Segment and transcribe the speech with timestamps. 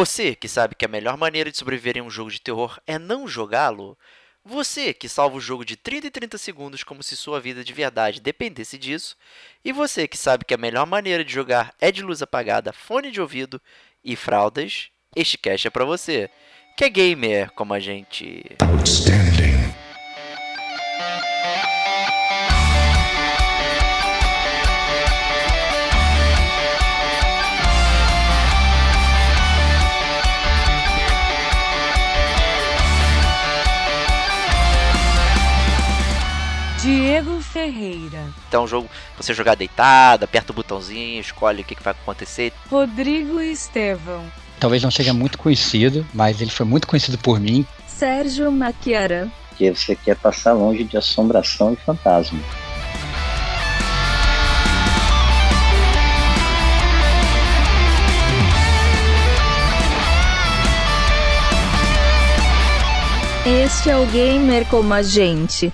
[0.00, 2.98] Você que sabe que a melhor maneira de sobreviver em um jogo de terror é
[2.98, 3.98] não jogá-lo?
[4.42, 7.74] Você que salva o jogo de 30 em 30 segundos como se sua vida de
[7.74, 9.14] verdade dependesse disso?
[9.62, 13.10] E você que sabe que a melhor maneira de jogar é de luz apagada, fone
[13.10, 13.60] de ouvido
[14.02, 14.88] e fraldas?
[15.14, 16.30] Este cast é pra você,
[16.78, 18.56] que é gamer como a gente.
[18.62, 19.39] Outstanding.
[36.82, 41.74] Diego Ferreira, Então, é um jogo você jogar deitado, aperta o botãozinho, escolhe o que,
[41.74, 42.52] que vai acontecer.
[42.70, 44.24] Rodrigo Estevão,
[44.58, 47.66] Talvez não seja muito conhecido, mas ele foi muito conhecido por mim.
[47.86, 52.40] Sérgio Maquiaran, porque você quer passar longe de assombração e fantasma.
[63.46, 65.72] este é o Gamer como a gente.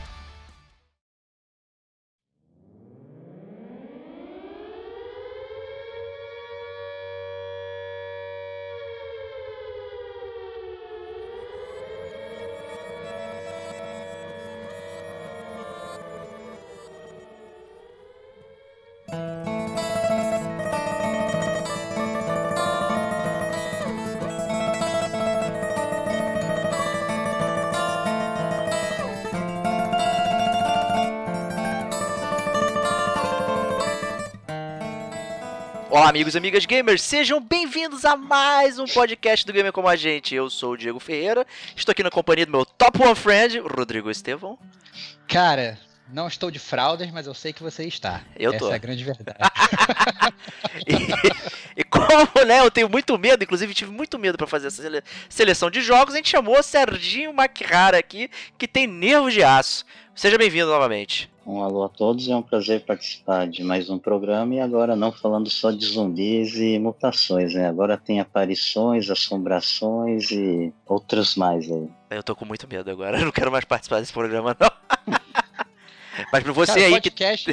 [36.07, 40.37] Amigos e amigas gamers, sejam bem-vindos a mais um podcast do Gamer Como a Gente.
[40.37, 43.67] Eu sou o Diego Ferreira, estou aqui na companhia do meu top one friend, o
[43.67, 44.57] Rodrigo Estevão.
[45.27, 45.77] Cara,
[46.09, 48.23] não estou de fraldas, mas eu sei que você está.
[48.37, 48.71] Eu Essa tô.
[48.71, 49.39] é a grande verdade.
[50.87, 54.83] E, e como, né, eu tenho muito medo, inclusive tive muito medo pra fazer essa
[54.83, 59.43] sele- seleção de jogos, a gente chamou o Serginho Maquihara aqui, que tem nervos de
[59.43, 59.85] aço.
[60.15, 61.29] Seja bem-vindo novamente.
[61.47, 65.13] Um alô a todos, é um prazer participar de mais um programa e agora não
[65.13, 67.69] falando só de zumbis e mutações, né?
[67.69, 71.89] Agora tem aparições, assombrações e outros mais aí.
[72.11, 74.71] Eu tô com muito medo agora, eu não quero mais participar desse programa, não.
[76.33, 77.11] Mas pra você Cara, aí o que.
[77.11, 77.51] podcast,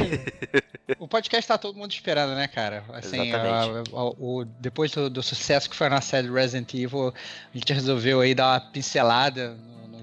[0.98, 2.84] o podcast tá todo mundo esperando, né, cara?
[2.94, 3.94] Assim, Exatamente.
[3.94, 7.58] a- a- o- depois do, do sucesso que foi a nossa série Resident Evil, a
[7.58, 9.56] gente resolveu aí dar uma pincelada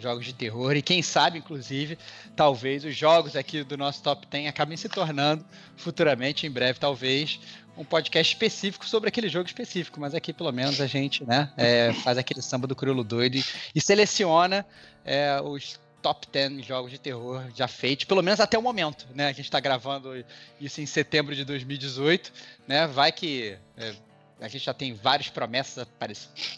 [0.02, 1.98] jogos de terror e quem sabe, inclusive,
[2.34, 5.44] talvez os jogos aqui do nosso top 10 acabem se tornando
[5.76, 7.40] futuramente, em breve, talvez,
[7.76, 11.92] um podcast específico sobre aquele jogo específico, mas aqui pelo menos a gente, né, é,
[11.92, 13.44] faz aquele samba do crioulo doido e,
[13.74, 14.66] e seleciona
[15.04, 19.28] é, os top 10 jogos de terror já feitos, pelo menos até o momento, né?
[19.28, 20.24] A gente tá gravando
[20.60, 22.32] isso em setembro de 2018,
[22.66, 22.86] né?
[22.86, 23.94] Vai que é,
[24.40, 25.86] a gente já tem várias promessas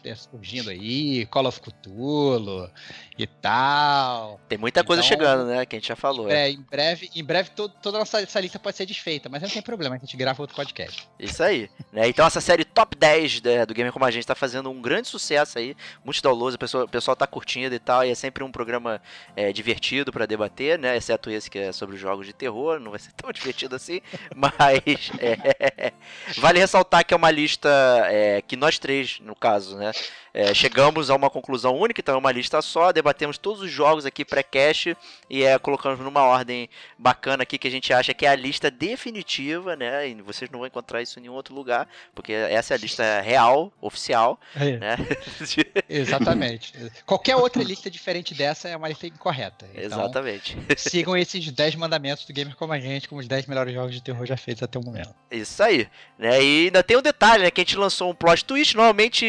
[0.04, 2.70] é, surgindo aí, Call of Cthulhu
[3.19, 4.41] e tal.
[4.48, 5.66] Tem muita coisa Então, chegando, né?
[5.66, 6.31] Que a gente já falou.
[6.31, 6.42] é.
[6.48, 9.42] É, em breve, em breve to- toda a nossa essa lista pode ser desfeita, mas
[9.42, 11.09] não tem problema, a gente grava outro podcast.
[11.19, 11.69] Isso aí.
[11.92, 12.09] Né?
[12.09, 15.09] Então essa série Top 10 né, do Gamer Como a Gente tá fazendo um grande
[15.09, 15.76] sucesso aí.
[16.04, 18.04] Muitos downloads, o pessoal, o pessoal tá curtindo e tal.
[18.04, 19.00] E é sempre um programa
[19.37, 20.97] é, divertido pra debater, né?
[20.97, 22.78] Exceto esse que é sobre jogos de terror.
[22.81, 24.00] Não vai ser tão divertido assim.
[24.34, 25.92] Mas é,
[26.38, 27.72] vale ressaltar que é uma lista
[28.10, 29.93] é, que nós três, no caso, né?
[30.34, 32.91] É, chegamos a uma conclusão única, então é uma lista só.
[32.91, 34.97] Debatemos todos os jogos aqui pré-cache
[35.28, 38.71] e é, colocamos numa ordem bacana aqui que a gente acha que é a lista
[38.71, 40.09] definitiva, né?
[40.09, 43.21] E vocês não vão encontrar isso em nenhum outro lugar, porque essa é a lista
[43.21, 44.97] real, oficial, né?
[45.88, 46.72] Exatamente.
[47.04, 49.66] Qualquer outra lista diferente dessa é uma lista incorreta.
[49.75, 50.56] Então, Exatamente.
[50.76, 54.03] sigam esses 10 mandamentos do Gamer Como a Gente, como os 10 melhores jogos de
[54.03, 55.15] terror já feitos até o momento.
[55.31, 55.88] Isso aí.
[56.19, 56.42] Né?
[56.42, 57.50] E ainda tem um detalhe, né?
[57.50, 58.76] Que a gente lançou um plot twist.
[58.76, 59.26] Normalmente,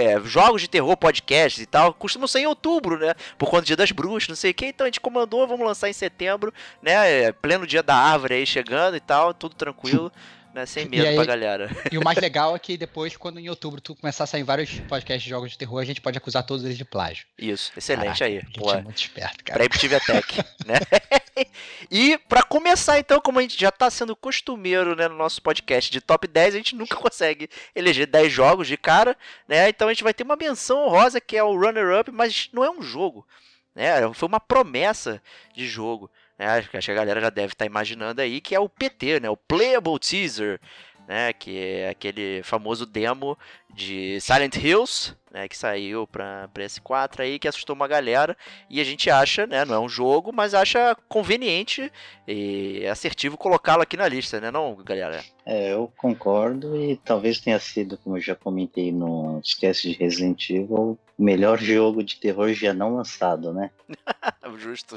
[0.00, 3.14] é, jogos de terror, podcasts e tal, costumam ser em outubro, né?
[3.38, 4.66] Por conta do dia das bruxas, não sei o que.
[4.66, 6.52] Então a gente comandou, vamos lançar em setembro,
[6.82, 7.24] né?
[7.24, 10.10] é, Pleno dia da árvore aí chegando e tal, tudo tranquilo.
[10.52, 11.70] Né, sem medo aí- pra galera.
[11.92, 14.80] E o mais legal é que depois, quando em outubro tu começar a sair vários
[14.80, 17.26] podcasts de jogos de terror, a gente pode acusar todos eles de plágio.
[17.38, 18.42] Isso, excelente Caraca, aí.
[18.54, 19.64] Pô, é muito esperto, cara.
[19.64, 20.78] Attack, né?
[21.90, 25.90] e pra começar então, como a gente já tá sendo costumeiro, né, no nosso podcast
[25.90, 29.68] de top 10, a gente nunca consegue eleger 10 jogos de cara, né?
[29.68, 32.64] Então a gente vai ter uma menção honrosa que é o runner up, mas não
[32.64, 33.26] é um jogo,
[33.74, 34.12] né?
[34.14, 35.22] Foi uma promessa
[35.54, 36.46] de jogo, né?
[36.46, 39.28] Acho que a galera já deve estar imaginando aí que é o PT, né?
[39.28, 40.58] O Playable Teaser,
[41.06, 43.36] né, que é aquele famoso demo
[43.74, 48.36] de Silent Hills, né, que saiu para PS4 aí, que assustou uma galera,
[48.70, 51.90] e a gente acha, né, não é um jogo, mas acha conveniente
[52.28, 55.24] e assertivo colocá-lo aqui na lista, né, não, galera?
[55.44, 60.48] É, eu concordo e talvez tenha sido, como eu já comentei no Esquece de Resident
[60.48, 63.70] Evil, o melhor jogo de terror já não lançado, né?
[64.58, 64.96] Justo.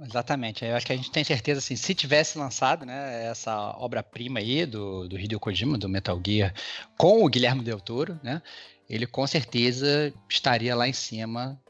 [0.00, 0.64] Exatamente.
[0.64, 4.64] Eu acho que a gente tem certeza, assim, se tivesse lançado, né, essa obra-prima aí
[4.64, 6.54] do, do Hideo Kojima, do Metal Gear,
[6.96, 8.42] com o Guilherme Del Toro, né,
[8.88, 11.60] ele com certeza estaria lá em cima,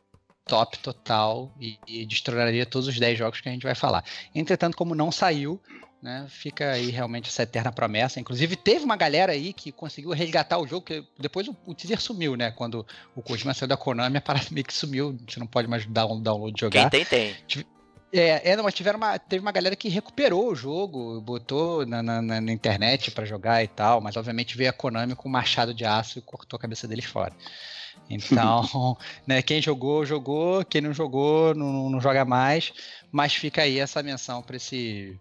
[0.47, 4.05] top total, e, e destronaria todos os 10 jogos que a gente vai falar.
[4.35, 5.61] Entretanto, como não saiu,
[6.03, 8.19] né, fica aí realmente essa eterna promessa.
[8.19, 12.01] Inclusive, teve uma galera aí que conseguiu resgatar o jogo, que depois o, o teaser
[12.01, 12.51] sumiu, né?
[12.51, 12.85] Quando
[13.15, 15.17] o Kojima saiu da Konami, a parada meio que sumiu.
[15.29, 16.91] Você não pode mais dar um download de jogar.
[16.91, 17.65] Quem tem, tem.
[18.12, 22.03] É, é, não, mas tiveram uma, teve uma galera que recuperou o jogo, botou na,
[22.03, 25.73] na, na internet para jogar e tal, mas obviamente veio a Konami com um machado
[25.73, 27.35] de aço e cortou a cabeça deles fora.
[28.11, 32.73] Então, né, quem jogou, jogou, quem não jogou, não, não joga mais,
[33.11, 35.19] mas fica aí essa menção para esse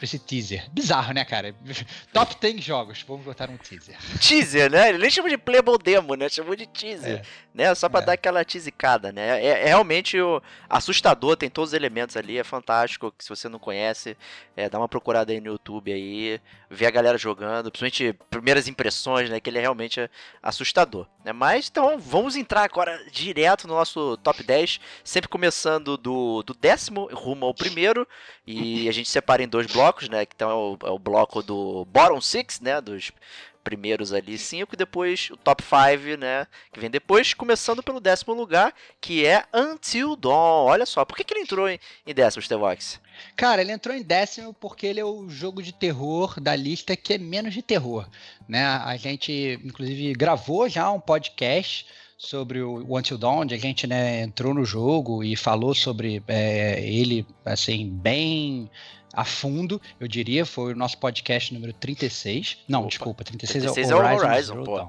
[0.00, 0.66] pra esse teaser.
[0.72, 1.54] Bizarro, né, cara?
[2.12, 3.96] Top 10 jogos, vamos botar um teaser.
[4.18, 4.88] Teaser, né?
[4.88, 6.28] Ele nem chamou de playable demo, né?
[6.30, 7.22] Chamou de teaser, é.
[7.54, 7.74] Né?
[7.74, 8.04] Só pra é.
[8.04, 9.44] dar aquela teasicada, né?
[9.44, 13.12] É, é, realmente o assustador, tem todos os elementos ali, é fantástico.
[13.18, 14.16] Se você não conhece,
[14.56, 19.28] é, dá uma procurada aí no YouTube aí, vê a galera jogando, principalmente primeiras impressões,
[19.28, 19.40] né?
[19.40, 20.10] Que ele é realmente
[20.42, 21.32] assustador, né?
[21.32, 27.08] Mas, então, vamos entrar agora direto no nosso top 10, sempre começando do, do décimo
[27.12, 28.06] rumo ao primeiro,
[28.46, 30.26] e a gente separa em dois blocos blocos, né?
[30.26, 32.80] Que então é o, é o bloco do bottom six, né?
[32.80, 33.12] Dos
[33.62, 36.46] primeiros ali cinco e depois o top 5, né?
[36.72, 40.66] Que vem depois, começando pelo décimo lugar, que é Until Dawn.
[40.66, 43.00] Olha só, por que, que ele entrou em, em décimo, Stevox?
[43.36, 47.14] Cara, ele entrou em décimo porque ele é o jogo de terror da lista que
[47.14, 48.08] é menos de terror,
[48.48, 48.64] né?
[48.64, 51.86] A gente, inclusive, gravou já um podcast
[52.20, 56.78] sobre o Until Dawn, onde a gente né, entrou no jogo e falou sobre é,
[56.86, 58.70] ele, assim, bem
[59.12, 62.58] a fundo, eu diria, foi o nosso podcast número 36.
[62.68, 64.88] Não, Opa, desculpa, 36, 36 é o Horizon, é o Horizon pô.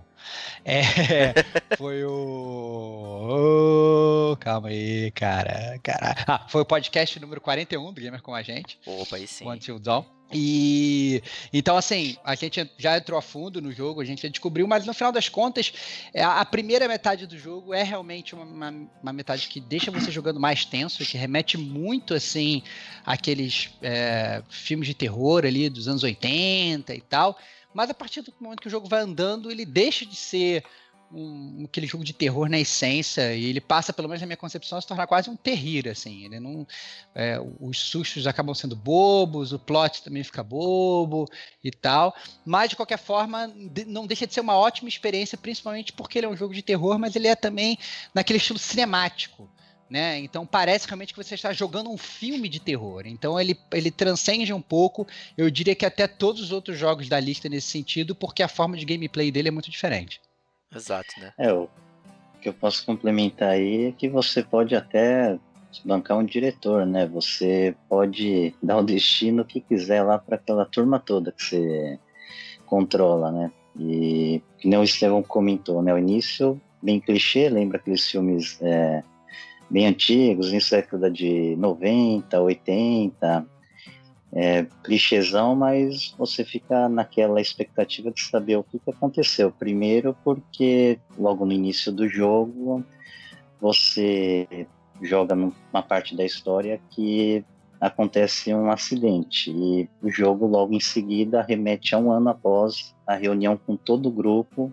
[0.64, 1.34] É,
[1.78, 3.22] foi o.
[4.32, 5.80] Oh, calma aí, cara.
[5.84, 6.16] cara.
[6.28, 8.80] Ah, foi o podcast número 41 do Gamer com a gente.
[8.86, 9.48] Opa, aí sim.
[9.48, 10.06] Until Dawn.
[10.34, 11.22] E
[11.52, 14.86] então, assim, a gente já entrou a fundo no jogo, a gente já descobriu, mas
[14.86, 15.74] no final das contas,
[16.14, 20.10] é, a primeira metade do jogo é realmente uma, uma, uma metade que deixa você
[20.10, 22.64] jogando mais tenso, que remete muito, assim,
[23.06, 27.38] àqueles é, filmes de terror ali dos anos 80 e tal.
[27.74, 30.64] Mas a partir do momento que o jogo vai andando, ele deixa de ser
[31.14, 34.78] um, aquele jogo de terror na essência e ele passa, pelo menos na minha concepção,
[34.78, 36.26] a se tornar quase um terrir, assim.
[36.26, 36.66] Ele não,
[37.14, 41.28] é, os sustos acabam sendo bobos, o plot também fica bobo
[41.64, 42.16] e tal,
[42.46, 43.52] mas de qualquer forma
[43.88, 46.98] não deixa de ser uma ótima experiência, principalmente porque ele é um jogo de terror,
[46.98, 47.78] mas ele é também
[48.14, 49.50] naquele estilo cinemático.
[49.92, 50.20] Né?
[50.20, 53.04] Então parece realmente que você está jogando um filme de terror.
[53.06, 55.06] Então ele, ele transcende um pouco,
[55.38, 58.78] eu diria que até todos os outros jogos da lista nesse sentido, porque a forma
[58.78, 60.22] de gameplay dele é muito diferente.
[60.74, 61.34] Exato, né?
[61.38, 61.68] É, o
[62.42, 65.38] que eu posso complementar aí é que você pode até
[65.84, 67.06] bancar um diretor, né?
[67.08, 72.00] Você pode dar o destino que quiser lá para aquela turma toda que você
[72.66, 73.52] controla, né?
[73.78, 75.94] E que nem o Estevão comentou, né?
[75.94, 79.04] O início bem clichê, lembra aqueles filmes é,
[79.72, 83.48] bem antigos, início da década de 90, 80,
[84.34, 89.50] é, clichêzão, mas você fica naquela expectativa de saber o que, que aconteceu.
[89.50, 92.84] Primeiro, porque logo no início do jogo
[93.60, 94.68] você
[95.02, 97.44] joga numa parte da história que
[97.80, 103.16] acontece um acidente e o jogo logo em seguida remete a um ano após a
[103.16, 104.72] reunião com todo o grupo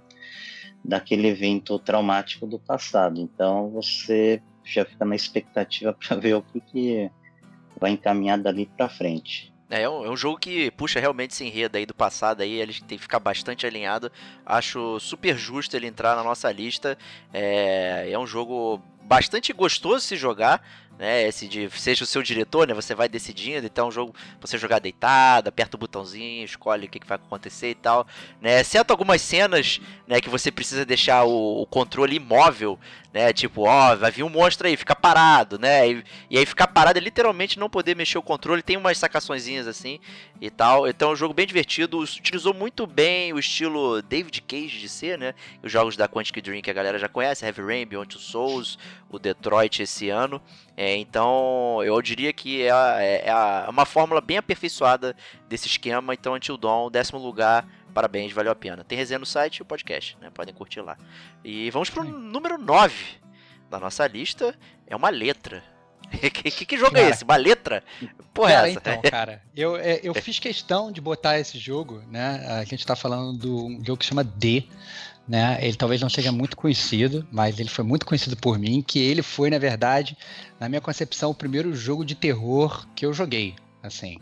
[0.85, 3.21] daquele evento traumático do passado.
[3.21, 7.11] Então você já fica na expectativa para ver o que, que
[7.79, 9.53] vai encaminhar dali para frente.
[9.71, 12.55] É, é um, é um, jogo que puxa realmente esse enredo aí do passado aí,
[12.55, 14.11] ele tem que ficar bastante alinhado.
[14.45, 16.97] Acho super justo ele entrar na nossa lista.
[17.33, 20.63] É, é um jogo bastante gostoso se jogar
[20.99, 21.26] né?
[21.26, 22.75] Esse de seja o seu diretor, né?
[22.75, 26.90] Você vai decidindo, então é um jogo você jogar deitado, aperta o botãozinho, escolhe o
[26.90, 28.07] que, que vai acontecer e tal,
[28.40, 28.61] né?
[28.61, 32.78] Exceto algumas cenas, né, que você precisa deixar o, o controle imóvel,
[33.12, 33.33] né?
[33.33, 35.88] Tipo, ó, vai vir um monstro aí, fica parado, né?
[35.88, 39.67] E, e, aí ficar parado é literalmente não poder mexer o controle, tem umas sacaçõezinhas
[39.67, 40.00] assim
[40.40, 40.88] e tal.
[40.88, 45.17] Então é um jogo bem divertido, utilizou muito bem o estilo David Cage de ser,
[45.17, 45.35] né?
[45.62, 48.78] Os jogos da Quantic Dream que a galera já conhece, Heavy Rain, Beyond Two Souls,
[49.09, 50.40] o Detroit esse ano.
[50.81, 55.17] É, então eu diria que é, é, é, uma fórmula bem aperfeiçoada
[55.49, 56.15] desse esquema.
[56.15, 57.67] Então Until Dawn, décimo lugar
[57.99, 58.85] Parabéns, valeu a pena.
[58.85, 60.31] Tem resenha no site e o podcast, né?
[60.31, 60.97] Podem curtir lá.
[61.45, 62.95] E vamos pro número 9
[63.69, 64.55] da nossa lista.
[64.87, 65.65] É uma letra.
[66.11, 67.25] que, que, que, jogo é cara, é esse?
[67.25, 67.83] Uma letra?
[68.33, 68.79] Porra, cara, é essa?
[68.79, 72.47] então, cara, eu, é, eu fiz questão de botar esse jogo, né?
[72.47, 74.69] A gente tá falando do um jogo que chama D,
[75.29, 75.59] né?
[75.61, 79.23] Ele talvez não seja muito conhecido, mas ele foi muito conhecido por mim, que ele
[79.23, 80.17] foi, na verdade,
[80.59, 84.17] na minha concepção, o primeiro jogo de terror que eu joguei, assim.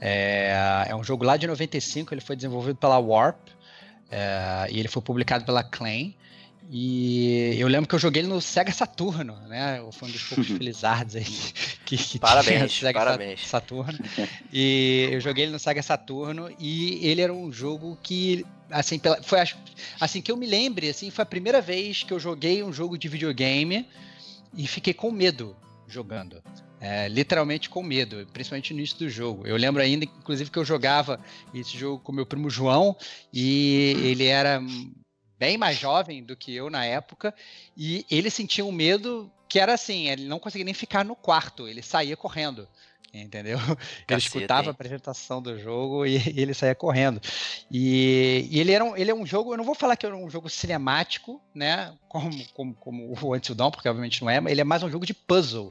[0.00, 3.48] É, é um jogo lá de 95, ele foi desenvolvido pela Warp,
[4.10, 6.14] é, e ele foi publicado pela Claim,
[6.70, 9.84] e eu lembro que eu joguei ele no Sega Saturno, né?
[9.92, 11.24] Foi um dos poucos felizardos aí
[11.84, 13.46] que, que parabéns, tinha Sega parabéns.
[13.46, 13.98] Saturno.
[14.52, 19.22] E eu joguei ele no Sega Saturno e ele era um jogo que, assim, pela,
[19.22, 19.38] foi
[20.00, 22.98] assim que eu me lembre, assim, foi a primeira vez que eu joguei um jogo
[22.98, 23.88] de videogame
[24.52, 26.42] e fiquei com medo jogando.
[26.80, 29.46] É, literalmente com medo, principalmente no início do jogo.
[29.46, 31.18] Eu lembro ainda, inclusive, que eu jogava
[31.54, 32.94] esse jogo com meu primo João
[33.32, 34.60] e ele era
[35.38, 37.34] bem mais jovem do que eu na época,
[37.76, 41.68] e ele sentia um medo que era assim, ele não conseguia nem ficar no quarto,
[41.68, 42.68] ele saía correndo.
[43.14, 43.58] Entendeu?
[44.06, 47.20] Cacete, ele escutava a apresentação do jogo e, e ele saía correndo.
[47.70, 50.16] E, e, ele, era um, ele é um jogo, eu não vou falar que era
[50.16, 51.94] um jogo cinemático, né?
[52.08, 54.90] Como, como, como o Until Dawn, porque obviamente não é, mas ele é mais um
[54.90, 55.70] jogo de puzzle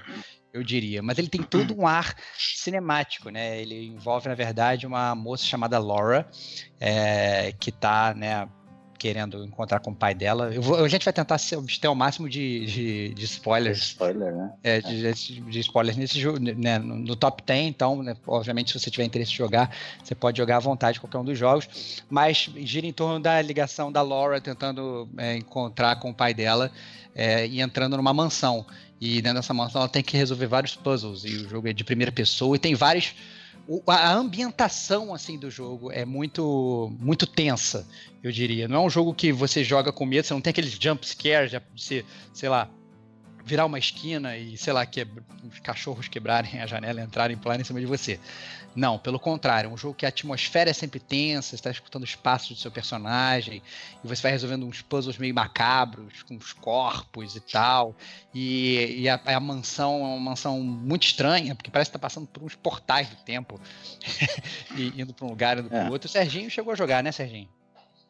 [0.53, 1.01] eu diria.
[1.01, 3.59] Mas ele tem todo um ar cinemático, né?
[3.59, 6.29] Ele envolve, na verdade, uma moça chamada Laura,
[6.79, 8.47] é, que está né,
[9.03, 10.49] querendo encontrar com o pai dela.
[10.61, 13.79] Vou, a gente vai tentar se abster ao máximo de, de, de spoilers.
[13.79, 14.53] Spoiler, né?
[14.63, 18.79] É, de, de spoilers nesse jogo, né, no, no, top 10, então, né, obviamente, se
[18.79, 22.01] você tiver interesse em jogar, você pode jogar à vontade qualquer um dos jogos.
[22.09, 26.71] Mas gira em torno da ligação da Laura tentando é, encontrar com o pai dela
[27.13, 28.65] é, e entrando numa mansão.
[29.01, 31.25] E dentro dessa mansão ela tem que resolver vários puzzles.
[31.25, 33.13] E o jogo é de primeira pessoa e tem vários
[33.87, 37.87] a ambientação assim do jogo é muito muito tensa,
[38.21, 38.67] eu diria.
[38.67, 41.51] Não é um jogo que você joga com medo, você não tem aqueles jump scares
[41.75, 42.69] você, sei lá,
[43.45, 45.05] virar uma esquina e, sei lá, que
[45.51, 48.19] os cachorros quebrarem a janela e entrarem e em cima de você.
[48.75, 52.03] Não, pelo contrário, é um jogo que a atmosfera é sempre tensa, você está escutando
[52.03, 53.61] os passos do seu personagem,
[54.03, 57.95] e você vai resolvendo uns puzzles meio macabros, com os corpos e tal.
[58.33, 62.25] E, e a, a, mansão é uma mansão muito estranha, porque parece que está passando
[62.25, 63.61] por uns portais do tempo,
[64.75, 65.91] e indo para um lugar, indo para o é.
[65.91, 66.07] outro.
[66.07, 67.49] O Serginho chegou a jogar, né, Serginho?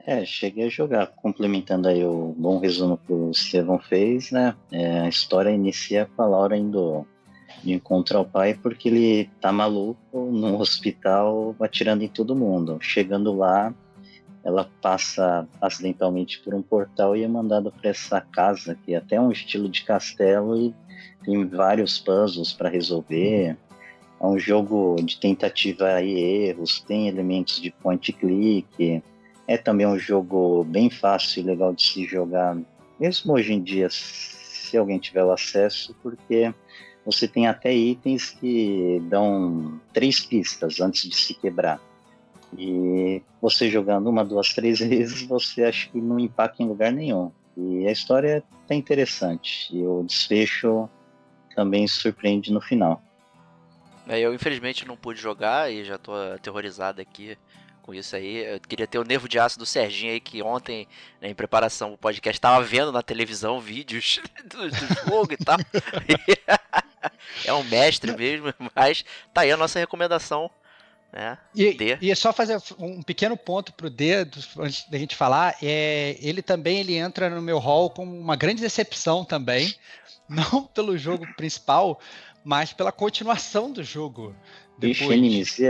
[0.05, 1.07] É, cheguei a jogar.
[1.07, 4.55] Complementando aí o bom resumo que o Estevão fez, né?
[4.72, 7.07] É, a história inicia com a Laura indo
[7.63, 12.77] de encontrar o pai porque ele tá maluco no hospital atirando em todo mundo.
[12.81, 13.74] Chegando lá,
[14.43, 19.19] ela passa acidentalmente por um portal e é mandada para essa casa que é até
[19.19, 20.75] um estilo de castelo e
[21.24, 23.57] tem vários puzzles para resolver.
[24.19, 29.01] É um jogo de tentativa e erros, tem elementos de point click.
[29.47, 32.57] É também um jogo bem fácil e legal de se jogar,
[33.00, 36.53] mesmo hoje em dia, se alguém tiver acesso, porque
[37.05, 41.81] você tem até itens que dão três pistas antes de se quebrar.
[42.57, 47.31] E você jogando uma, duas, três vezes, você acha que não impacta em lugar nenhum.
[47.57, 49.75] E a história é interessante.
[49.75, 50.89] E o desfecho
[51.55, 53.01] também surpreende no final.
[54.07, 57.38] É, eu infelizmente não pude jogar e já tô aterrorizado aqui
[57.83, 58.37] com isso aí.
[58.37, 60.87] Eu queria ter o nervo de aço do Serginho aí, que ontem,
[61.21, 65.57] né, em preparação do podcast, tava vendo na televisão vídeos do, do jogo e tal.
[67.45, 70.49] é um mestre mesmo, mas tá aí a nossa recomendação.
[71.11, 71.37] Né?
[71.53, 71.97] E, D.
[72.01, 74.15] e é só fazer um pequeno ponto pro D,
[74.57, 78.63] antes da gente falar, é, ele também ele entra no meu hall como uma grande
[78.63, 79.75] decepção também,
[80.27, 81.99] não pelo jogo principal,
[82.43, 84.35] mas pela continuação do jogo.
[84.75, 85.21] Depois.
[85.21, 85.65] Ixi,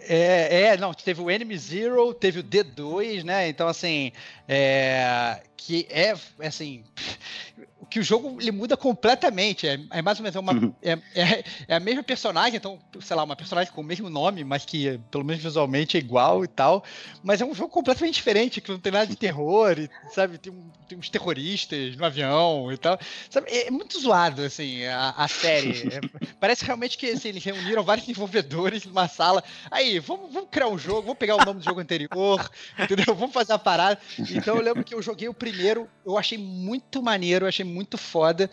[0.00, 3.48] é, é, não, teve o Enemy Zero, teve o D2, né?
[3.48, 4.12] Então, assim,
[4.46, 6.84] é, que é, assim,
[7.90, 9.66] que o jogo ele muda completamente.
[9.66, 10.72] É, é mais ou menos uma, uhum.
[10.82, 14.44] é, é, é, a mesma personagem, então, sei lá, uma personagem com o mesmo nome,
[14.44, 16.84] mas que pelo menos visualmente é igual e tal.
[17.22, 20.38] Mas é um jogo completamente diferente, que não tem nada de terror, e, sabe?
[20.38, 22.98] Tem, um, tem uns terroristas no avião e tal.
[23.30, 23.50] Sabe?
[23.50, 25.88] É, muito zoado, assim, a, a série.
[25.88, 26.00] É,
[26.38, 29.42] parece realmente que assim, eles reuniram vários desenvolvedores numa sala.
[29.70, 33.14] Aí, vamos, vamos criar um jogo, vamos pegar o nome do jogo anterior, entendeu?
[33.14, 33.98] Vamos fazer a parada.
[34.18, 37.77] Então eu lembro que eu joguei o primeiro, eu achei muito maneiro, eu achei muito
[37.96, 38.50] foda.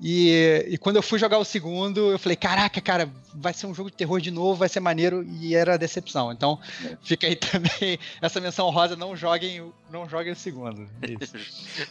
[0.00, 3.74] E, e quando eu fui jogar o segundo, eu falei, caraca, cara, vai ser um
[3.74, 6.30] jogo de terror de novo, vai ser maneiro, e era a decepção.
[6.30, 6.58] Então,
[7.02, 10.88] fica aí também essa menção rosa, não joguem, não joguem o segundo.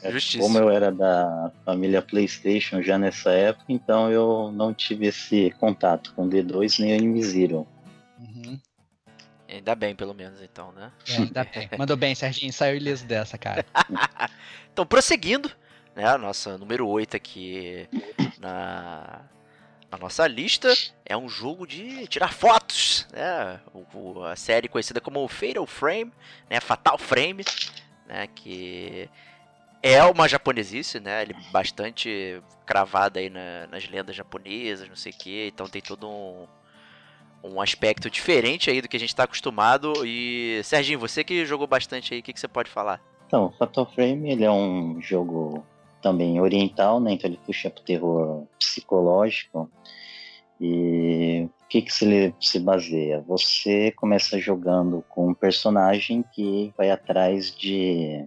[0.02, 5.54] É, como eu era da família PlayStation já nessa época, então eu não tive esse
[5.60, 7.68] contato com D2 nem o Invisível.
[8.20, 8.60] Uhum.
[9.48, 10.92] Ainda bem, pelo menos, então, né?
[11.08, 11.70] É, ainda bem.
[11.78, 12.52] Mandou bem, Serginho.
[12.52, 13.66] Saiu ileso dessa, cara.
[14.72, 15.50] então, prosseguindo,
[15.98, 16.06] né?
[16.06, 17.90] A nossa número 8 aqui
[18.40, 19.22] na,
[19.92, 20.72] na nossa lista
[21.04, 23.60] é um jogo de tirar fotos, né?
[23.74, 26.14] O, a série conhecida como Fatal Frame,
[26.48, 26.60] né?
[26.60, 27.44] Fatal Frame,
[28.06, 28.28] né?
[28.28, 29.10] Que
[29.82, 31.24] é uma japonesice, né?
[31.24, 35.48] Ele bastante cravada aí na, nas lendas japonesas, não sei o que.
[35.48, 36.48] Então tem todo um,
[37.44, 40.06] um aspecto diferente aí do que a gente está acostumado.
[40.06, 43.02] E Serginho, você que jogou bastante aí, o que, que você pode falar?
[43.26, 45.66] Então, Fatal Frame ele é um jogo
[46.08, 47.12] também oriental, né?
[47.12, 49.70] Então ele puxa pro terror psicológico.
[50.60, 53.22] E o que, que se, se baseia?
[53.28, 58.26] Você começa jogando com um personagem que vai atrás de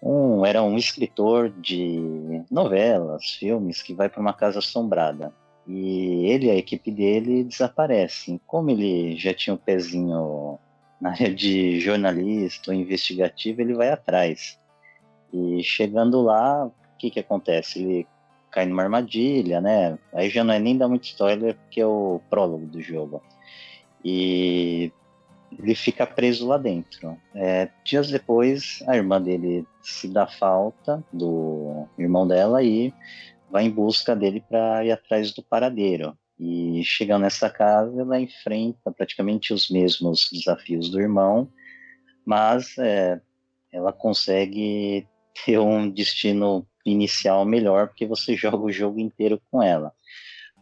[0.00, 5.34] um era um escritor de novelas, filmes que vai para uma casa assombrada.
[5.66, 8.40] E ele e a equipe dele desaparecem.
[8.46, 10.60] Como ele já tinha um pezinho
[11.00, 14.58] na área de jornalista ou investigativo, ele vai atrás.
[15.32, 17.82] E chegando lá, o que, que acontece?
[17.82, 18.06] Ele
[18.50, 19.98] cai numa armadilha, né?
[20.12, 23.22] Aí já não é nem dar muito spoiler, porque é o prólogo do jogo.
[24.04, 24.92] E
[25.58, 27.16] ele fica preso lá dentro.
[27.34, 32.92] É, dias depois, a irmã dele se dá falta do irmão dela e
[33.50, 36.16] vai em busca dele para ir atrás do paradeiro.
[36.38, 41.48] E chegando nessa casa, ela enfrenta praticamente os mesmos desafios do irmão,
[42.24, 43.20] mas é,
[43.72, 45.06] ela consegue
[45.44, 49.92] ter um destino inicial melhor porque você joga o jogo inteiro com ela.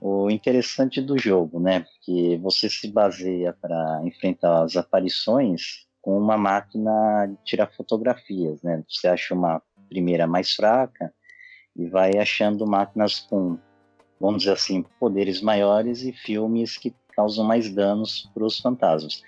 [0.00, 6.36] O interessante do jogo, né, que você se baseia para enfrentar as aparições com uma
[6.36, 8.84] máquina de tirar fotografias, né?
[8.88, 11.12] Você acha uma primeira mais fraca
[11.74, 13.58] e vai achando máquinas com,
[14.20, 19.22] vamos dizer assim, poderes maiores e filmes que causam mais danos para os fantasmas.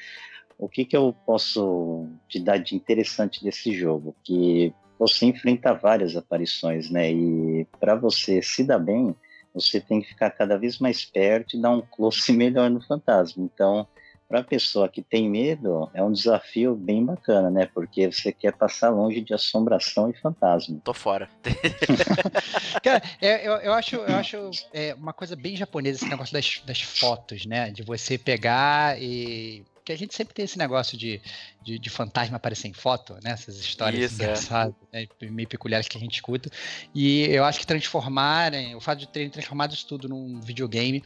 [0.59, 4.15] O que, que eu posso te dar de interessante desse jogo?
[4.23, 7.11] Que você enfrenta várias aparições, né?
[7.11, 9.15] E para você se dar bem,
[9.55, 13.45] você tem que ficar cada vez mais perto e dar um close melhor no fantasma.
[13.45, 13.87] Então,
[14.29, 17.67] para a pessoa que tem medo, é um desafio bem bacana, né?
[17.73, 20.79] Porque você quer passar longe de assombração e fantasma.
[20.85, 21.31] Tô fora.
[22.83, 26.63] Cara, é, eu, eu acho, eu acho é, uma coisa bem japonesa esse negócio das,
[26.67, 27.71] das fotos, né?
[27.71, 31.19] De você pegar e que a gente sempre tem esse negócio de,
[31.63, 33.33] de, de fantasma aparecer em foto, né?
[33.33, 34.25] Essas histórias Isso, é.
[34.25, 35.01] engraçadas, é.
[35.01, 35.09] né?
[35.31, 36.51] meio peculiares que a gente escuta.
[36.95, 41.03] E eu acho que transformarem, o fato de terem transformado isso tudo num videogame,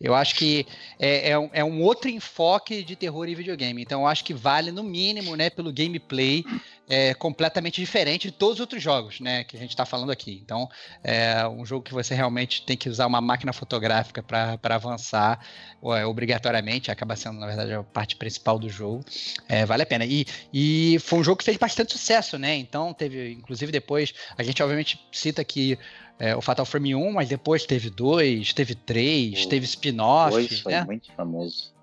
[0.00, 0.66] eu acho que
[0.98, 3.82] é, é, um, é um outro enfoque de terror em videogame.
[3.82, 6.44] Então eu acho que vale, no mínimo, né, pelo gameplay
[6.88, 10.40] é, completamente diferente de todos os outros jogos, né, que a gente está falando aqui.
[10.44, 10.68] Então,
[11.02, 15.40] é um jogo que você realmente tem que usar uma máquina fotográfica para avançar,
[15.96, 19.04] é, obrigatoriamente, acaba sendo, na verdade, a parte principal do jogo.
[19.48, 19.93] É, vale a pena.
[20.02, 22.56] E, e foi um jogo que fez bastante sucesso, né?
[22.56, 25.78] Então, teve, inclusive, depois, a gente obviamente cita aqui
[26.18, 30.30] é, o Fatal Frame 1, mas depois teve dois, teve três, o teve spin-off.
[30.30, 30.84] Dois foi né?
[30.84, 31.74] muito famoso.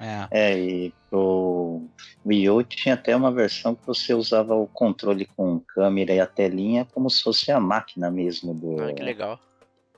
[0.00, 0.28] É.
[0.30, 1.82] é, e o
[2.24, 6.26] Wii U tinha até uma versão que você usava o controle com câmera e a
[6.26, 8.76] telinha como se fosse a máquina mesmo do.
[8.76, 9.40] Olha que legal.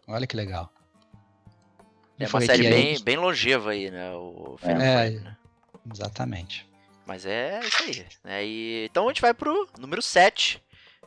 [0.09, 0.73] Olha que legal.
[2.19, 4.13] É uma série bem, bem longeva aí, né?
[4.13, 5.37] O é, né?
[5.93, 6.67] Exatamente.
[7.11, 8.07] Mas é isso aí.
[8.23, 8.47] Né?
[8.47, 10.63] E, então a gente vai pro número 7.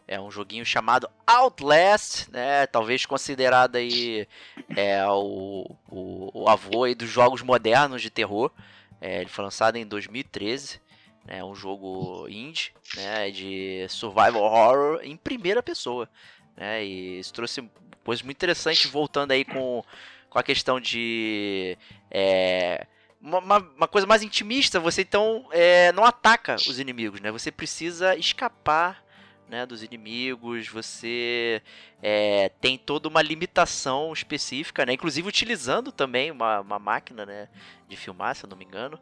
[0.05, 2.67] É um joguinho chamado Outlast, né?
[2.67, 4.27] Talvez considerado aí
[4.75, 8.51] é, o, o, o avô aí dos jogos modernos de terror.
[8.99, 10.81] É, ele foi lançado em 2013.
[11.25, 16.09] É né, um jogo indie, né, de survival horror em primeira pessoa,
[16.57, 17.63] né, e isso trouxe
[18.03, 19.81] coisas muito interessantes voltando aí com,
[20.29, 21.77] com a questão de
[22.11, 22.85] é,
[23.23, 24.79] uma, uma, coisa mais intimista.
[24.79, 27.31] Você então é, não ataca os inimigos, né?
[27.31, 29.01] Você precisa escapar
[29.47, 31.61] né, dos inimigos, você
[32.01, 37.47] é, tem toda uma limitação específica, né, inclusive utilizando também uma, uma máquina né,
[37.87, 38.99] de filmar, se eu não me engano,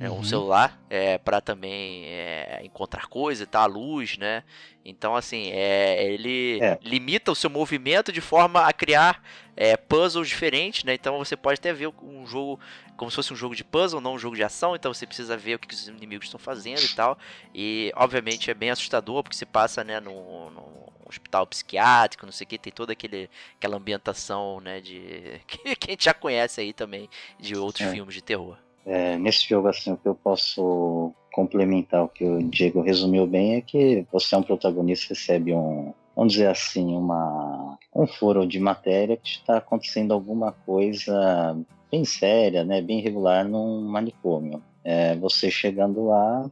[0.00, 0.24] é, um uhum.
[0.24, 4.42] celular é, para também é, encontrar coisa, tá, a luz, né?
[4.82, 6.78] Então, assim, é, ele é.
[6.82, 9.22] limita o seu movimento de forma a criar
[9.54, 10.94] é, puzzles diferentes, né?
[10.94, 12.58] Então você pode até ver um jogo
[12.96, 14.74] como se fosse um jogo de puzzle, não um jogo de ação.
[14.74, 17.18] Então você precisa ver o que os inimigos estão fazendo e tal.
[17.54, 22.46] E, obviamente, é bem assustador porque se passa, né, num, num hospital psiquiátrico, não sei
[22.46, 26.62] o que, tem toda aquele, aquela ambientação, né, de que, que a gente já conhece
[26.62, 27.06] aí também
[27.38, 27.90] de outros é.
[27.92, 28.56] filmes de terror.
[28.92, 33.54] É, nesse jogo, assim, o que eu posso complementar o que o Diego resumiu bem
[33.54, 38.58] é que você é um protagonista, recebe um, vamos dizer assim, uma, um foro de
[38.58, 41.56] matéria que está acontecendo alguma coisa
[41.88, 44.60] bem séria, né, bem regular num manicômio.
[44.82, 46.50] É, você chegando lá,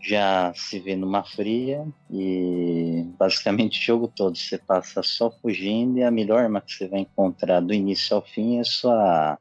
[0.00, 6.02] já se vê numa fria e basicamente o jogo todo você passa só fugindo e
[6.02, 9.38] a melhor arma que você vai encontrar do início ao fim é sua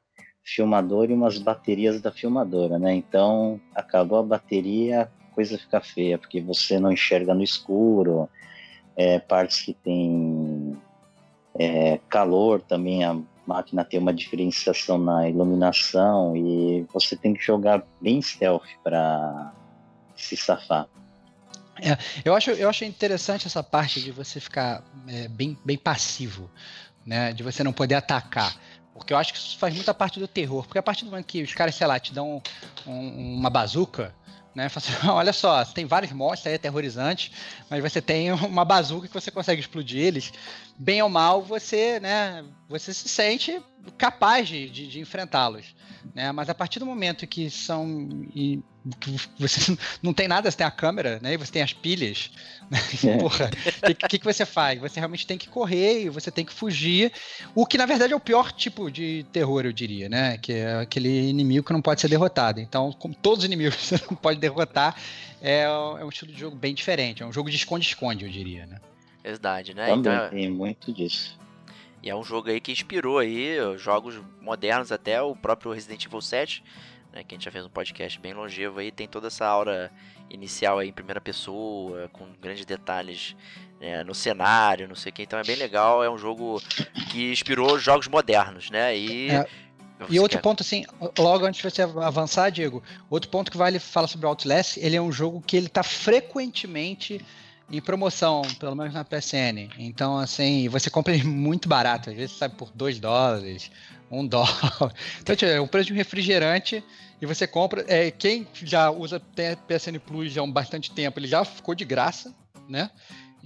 [0.47, 2.95] filmadora e umas baterias da filmadora, né?
[2.95, 8.29] Então acabou a bateria, a coisa fica feia porque você não enxerga no escuro,
[8.95, 10.77] é, partes que tem
[11.60, 17.83] é, calor também a máquina tem uma diferenciação na iluminação e você tem que jogar
[18.01, 19.53] bem stealth para
[20.15, 20.88] se safar.
[21.81, 26.49] É, eu, acho, eu acho interessante essa parte de você ficar é, bem, bem passivo,
[27.05, 27.33] né?
[27.33, 28.55] De você não poder atacar.
[28.97, 30.65] Porque eu acho que isso faz muita parte do terror.
[30.65, 32.41] Porque a partir do momento que os caras, sei lá, te dão
[32.86, 34.13] um, uma bazuca,
[34.53, 34.69] né?
[34.75, 37.31] Assim, olha só, tem vários monstros aí aterrorizantes,
[37.69, 40.33] mas você tem uma bazuca que você consegue explodir eles.
[40.77, 42.43] Bem ou mal, você, né?
[42.67, 43.62] Você se sente
[43.97, 45.75] capaz de, de, enfrentá-los.
[46.13, 46.31] Né?
[46.31, 48.10] Mas a partir do momento que são.
[49.38, 51.34] Você não tem nada, você tem a câmera, né?
[51.34, 52.32] E você tem as pilhas.
[52.69, 52.80] Né?
[53.08, 53.17] É.
[53.17, 53.50] Porra,
[53.89, 54.80] o que, que, você faz?
[54.82, 57.12] Você realmente tem que correr e você tem que fugir.
[57.56, 60.38] O que na verdade é o pior tipo de terror, eu diria, né?
[60.38, 62.60] Que é aquele inimigo que não pode ser derrotado.
[62.60, 64.95] Então, como todos os inimigos você não pode derrotar,
[65.41, 67.23] é, é um estilo de jogo bem diferente.
[67.23, 68.80] É um jogo de esconde-esconde, eu diria, né?
[69.23, 69.88] Verdade, né?
[69.88, 71.38] Também então, tem muito disso.
[72.02, 76.21] E é um jogo aí que inspirou aí jogos modernos, até o próprio Resident Evil
[76.21, 76.63] 7,
[77.17, 79.91] né, que a gente já fez um podcast bem longevo aí, tem toda essa aura
[80.30, 83.36] inicial aí em primeira pessoa, com grandes detalhes
[83.82, 86.62] né, no cenário, não sei o que, então é bem legal, é um jogo
[87.10, 89.32] que inspirou jogos modernos, né, e...
[89.32, 89.47] É.
[90.10, 90.43] E outro quer...
[90.43, 90.86] ponto, assim,
[91.17, 94.95] logo antes de você avançar, Diego, outro ponto que vale falar sobre o Outlast, ele
[94.95, 97.19] é um jogo que ele tá frequentemente
[97.71, 99.69] em promoção, pelo menos na PSN.
[99.80, 102.12] Então, assim, você compra ele muito barato.
[102.12, 103.71] Às vezes sai por 2 dólares,
[104.10, 104.93] 1 um dólar.
[105.19, 106.84] Então, tipo, é o preço de um refrigerante
[107.21, 107.84] e você compra.
[107.88, 112.34] É, quem já usa PSN Plus há um bastante tempo, ele já ficou de graça,
[112.67, 112.89] né?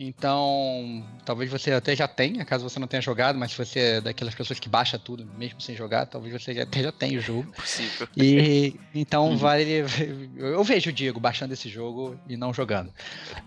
[0.03, 4.01] Então, talvez você até já tenha, caso você não tenha jogado, mas se você é
[4.01, 7.51] daquelas pessoas que baixa tudo, mesmo sem jogar, talvez você até já tenha o jogo.
[7.51, 8.07] Possível.
[8.17, 9.37] E então uhum.
[9.37, 9.85] vale.
[10.37, 12.91] Eu vejo o Diego baixando esse jogo e não jogando.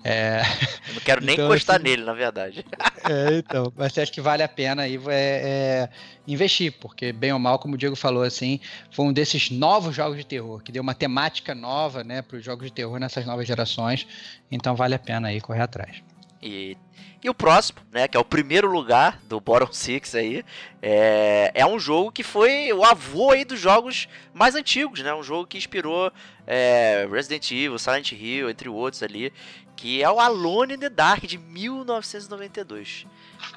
[0.04, 0.42] É,
[0.86, 2.64] eu não quero nem então, encostar assim, nele, na verdade.
[3.06, 3.70] É, então.
[3.76, 5.88] Mas você acha que vale a pena aí é, é,
[6.26, 10.16] investir, porque, bem ou mal, como o Diego falou, assim, foi um desses novos jogos
[10.16, 13.46] de terror, que deu uma temática nova, né, para os jogos de terror nessas novas
[13.46, 14.06] gerações.
[14.50, 16.02] Então vale a pena aí correr atrás.
[16.44, 16.76] E,
[17.22, 20.44] e o próximo, né, que é o primeiro lugar do Bottom Six aí,
[20.83, 25.14] é, é um jogo que foi o avô aí dos jogos mais antigos, né?
[25.14, 26.12] Um jogo que inspirou
[26.46, 29.33] é, Resident Evil, Silent Hill, entre outros ali,
[29.74, 33.07] que é o Alone in the Dark de 1992.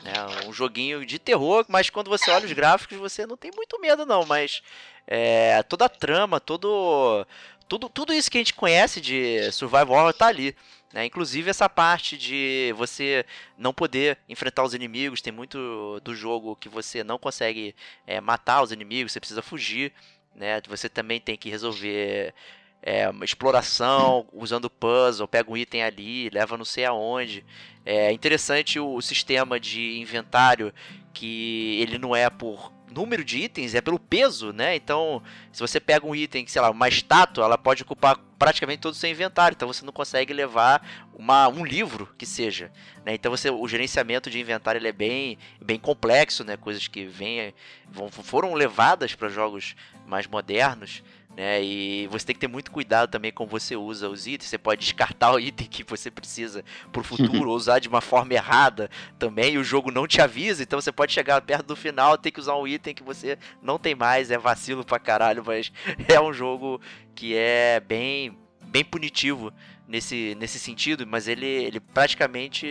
[0.02, 0.14] Né?
[0.48, 4.06] Um joguinho de terror, mas quando você olha os gráficos você não tem muito medo
[4.06, 4.62] não, mas
[5.06, 7.28] é, toda a trama, todo,
[7.68, 10.56] tudo, tudo isso que a gente conhece de survival horror tá ali.
[10.94, 11.06] Né?
[11.06, 13.26] Inclusive essa parte de você
[13.58, 18.62] não poder enfrentar os inimigos, tem muito do jogo que você não consegue é, matar
[18.62, 19.94] os inimigos, você precisa fugir.
[20.36, 20.62] Né?
[20.68, 22.34] Você também tem que resolver
[22.82, 27.44] é, exploração usando puzzle, pega um item ali, leva não sei aonde.
[27.86, 30.74] É interessante o, o sistema de inventário
[31.14, 34.76] que ele não é por número de itens é pelo peso, né?
[34.76, 38.94] Então, se você pega um item, sei lá, uma estátua, ela pode ocupar praticamente todo
[38.94, 42.72] o seu inventário, então você não consegue levar uma, um livro que seja,
[43.06, 43.14] né?
[43.14, 46.58] Então você, o gerenciamento de inventário é bem, bem complexo, né?
[46.58, 47.54] Coisas que vem,
[47.90, 51.04] vão, foram levadas para jogos mais modernos,
[51.38, 51.64] né?
[51.64, 54.50] E você tem que ter muito cuidado também com você usa os itens.
[54.50, 58.34] Você pode descartar o item que você precisa pro futuro, ou usar de uma forma
[58.34, 62.16] errada também, e o jogo não te avisa, então você pode chegar perto do final
[62.16, 65.44] e ter que usar um item que você não tem mais, é vacilo pra caralho,
[65.46, 65.72] mas
[66.10, 66.82] é um jogo
[67.14, 68.36] que é bem
[68.70, 69.54] bem punitivo
[69.88, 72.68] nesse, nesse sentido, mas ele, ele praticamente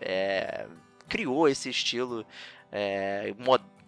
[0.00, 0.66] é,
[1.08, 2.24] criou esse estilo
[2.70, 3.34] é,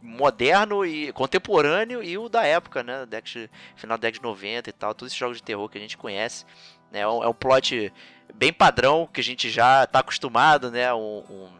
[0.02, 3.06] moderno e contemporâneo e o da época, né?
[3.06, 5.80] Dex, final da década de 90 e tal, todos esses jogos de terror que a
[5.80, 6.44] gente conhece.
[6.90, 7.00] Né?
[7.00, 7.92] É, um, é um plot
[8.34, 10.92] bem padrão que a gente já está acostumado, né?
[10.92, 11.50] Um, um,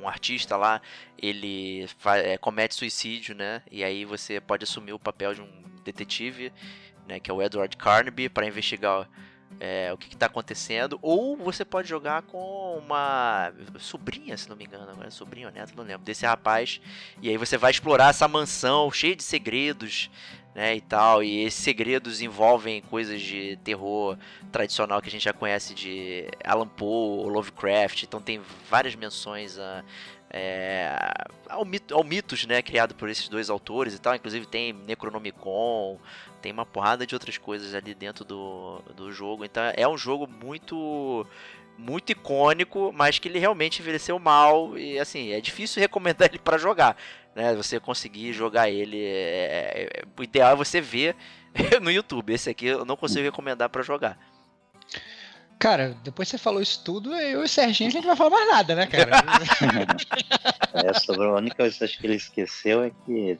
[0.00, 0.82] um, artista lá,
[1.16, 3.62] ele é, comete suicídio, né?
[3.70, 5.48] E aí você pode assumir o papel de um
[5.84, 6.52] detetive,
[7.06, 7.20] né?
[7.20, 9.08] Que é o Edward Carnaby para investigar
[9.60, 14.64] é, o que está acontecendo, ou você pode jogar com uma sobrinha, se não me
[14.64, 16.80] engano, agora sobrinha ou neta, não lembro, desse rapaz,
[17.22, 20.10] e aí você vai explorar essa mansão cheia de segredos,
[20.54, 24.16] né, e tal, e esses segredos envolvem coisas de terror
[24.52, 28.40] tradicional que a gente já conhece de Alan Poe, Lovecraft, então tem
[28.70, 29.84] várias menções a,
[30.36, 30.92] é,
[31.48, 35.96] ao, mito, ao mitos, né, criado por esses dois autores e tal, inclusive tem Necronomicon,
[36.42, 40.26] tem uma porrada de outras coisas ali dentro do, do jogo, então é um jogo
[40.26, 41.24] muito
[41.78, 46.58] muito icônico, mas que ele realmente envelheceu mal e assim, é difícil recomendar ele para
[46.58, 46.96] jogar,
[47.32, 47.54] né?
[47.54, 51.14] Você conseguir jogar ele, é, é, o ideal é você ver
[51.80, 52.32] no YouTube.
[52.32, 54.18] Esse aqui eu não consigo recomendar para jogar.
[55.58, 58.30] Cara, depois você falou isso tudo, eu e o Serginho a gente não vai falar
[58.30, 59.10] mais nada, né, cara?
[60.74, 63.38] é, sobre a única coisa que ele esqueceu é que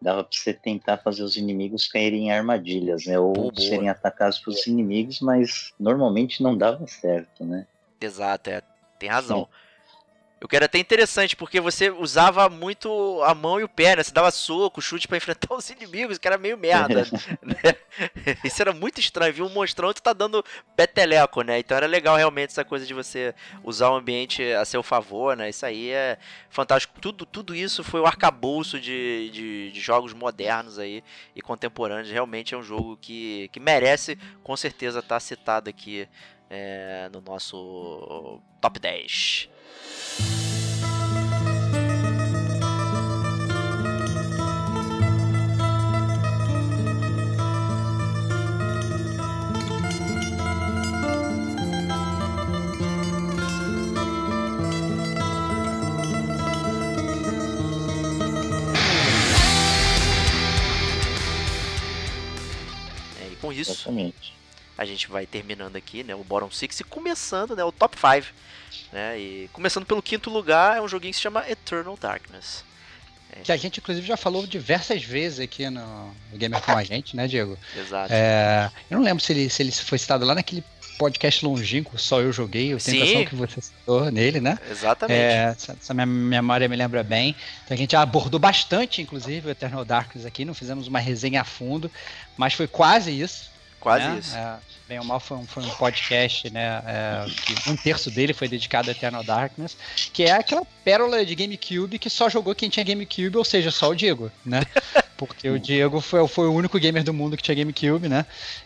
[0.00, 3.18] dava pra você tentar fazer os inimigos caírem em armadilhas, né?
[3.18, 7.66] Ou Pô, serem atacados pelos inimigos, mas normalmente não dava certo, né?
[8.00, 8.62] Exato, é.
[8.98, 9.40] Tem razão.
[9.40, 9.67] Sim.
[10.40, 14.04] Eu quero até interessante, porque você usava muito a mão e o pé, né?
[14.04, 17.06] Você dava soco, chute para enfrentar os inimigos, que era meio merda.
[17.42, 17.74] né?
[18.44, 19.46] Isso era muito estranho, viu?
[19.46, 20.44] Um monstrão tu tá dando
[20.76, 21.58] peteleco, né?
[21.58, 25.50] Então era legal realmente essa coisa de você usar o ambiente a seu favor, né?
[25.50, 26.18] Isso aí é
[26.50, 27.00] fantástico.
[27.00, 31.02] Tudo, tudo isso foi o arcabouço de, de, de jogos modernos aí
[31.34, 32.10] e contemporâneos.
[32.10, 36.08] Realmente é um jogo que, que merece, com certeza, estar tá citado aqui
[36.50, 39.48] é, no nosso top 10.
[63.20, 64.37] É, com isso, Exatamente.
[64.78, 68.32] A gente vai terminando aqui, né, o Bottom Six e começando, né, o Top 5
[68.92, 69.18] né?
[69.18, 72.64] E começando pelo quinto lugar, é um joguinho que se chama Eternal Darkness.
[73.32, 73.40] É.
[73.42, 77.26] Que a gente, inclusive, já falou diversas vezes aqui no, Gamer com a gente, né,
[77.26, 77.58] Diego?
[77.76, 78.12] Exato.
[78.12, 80.64] É, eu não lembro se ele, se ele foi citado lá naquele
[80.98, 84.58] podcast longínquo, só eu joguei, eu tenho a impressão que você citou nele, né?
[84.68, 85.16] Exatamente.
[85.16, 87.36] É, essa, essa minha memória me lembra bem.
[87.64, 91.44] Então a gente abordou bastante, inclusive, o Eternal Darkness aqui, não fizemos uma resenha a
[91.44, 91.90] fundo,
[92.36, 93.50] mas foi quase isso.
[93.80, 94.18] Quase né?
[94.18, 94.36] isso.
[94.36, 94.56] É,
[94.88, 96.82] bem ou mal foi um, foi um podcast, né?
[96.86, 99.76] É, um terço dele foi dedicado a Eternal Darkness,
[100.12, 103.90] que é aquela pérola de GameCube que só jogou quem tinha GameCube, ou seja, só
[103.90, 104.62] o Diego, né?
[105.16, 108.24] Porque o Diego foi, foi o único gamer do mundo que tinha GameCube, né?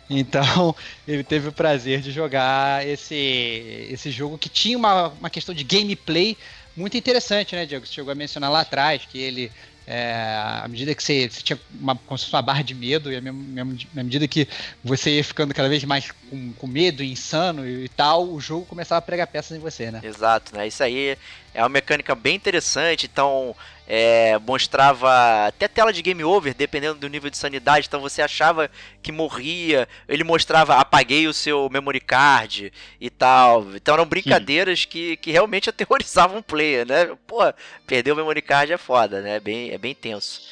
[0.09, 0.75] Então
[1.09, 5.64] ele teve o prazer de jogar esse, esse jogo que tinha uma, uma questão de
[5.64, 6.37] gameplay
[6.77, 7.87] muito interessante, né, Diego?
[7.87, 9.53] Você chegou a mencionar lá atrás que ele
[9.87, 10.14] é,
[10.62, 14.29] à medida que você, você tinha uma, como uma barra de medo, e à medida
[14.29, 14.49] que
[14.83, 18.64] você ia ficando cada vez mais com, com medo, insano e, e, tal, o jogo
[18.66, 20.01] começava a pregar peças em você, né?
[20.03, 20.66] Exato, né?
[20.68, 21.16] Isso aí
[21.53, 23.55] é uma mecânica bem interessante, então
[23.87, 27.87] é, mostrava até tela de game over, dependendo do nível de sanidade.
[27.87, 28.71] Então você achava
[29.03, 33.66] que morria, ele mostrava apaguei o seu memory card e tal.
[33.75, 37.16] Então eram brincadeiras que, que realmente aterrorizavam o player, né?
[37.27, 37.40] Pô,
[37.87, 39.37] perder o memory card é foda, né?
[39.37, 40.42] É bem, é bem tenso.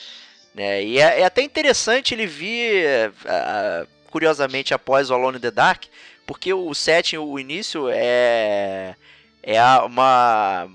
[0.54, 0.82] Né?
[0.84, 3.12] E é, é até interessante ele vir,
[4.10, 5.84] curiosamente, após o Alone in the Dark,
[6.26, 8.94] porque o setting, o início é
[9.42, 10.68] é uma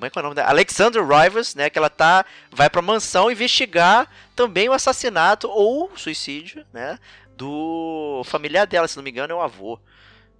[0.00, 0.48] como é que é o nome dela?
[0.48, 1.68] Alexandra Rivers, né?
[1.68, 2.24] Que ela tá.
[2.50, 6.98] Vai pra mansão investigar também o assassinato ou suicídio, né?
[7.36, 9.78] Do familiar dela, se não me engano, é o avô.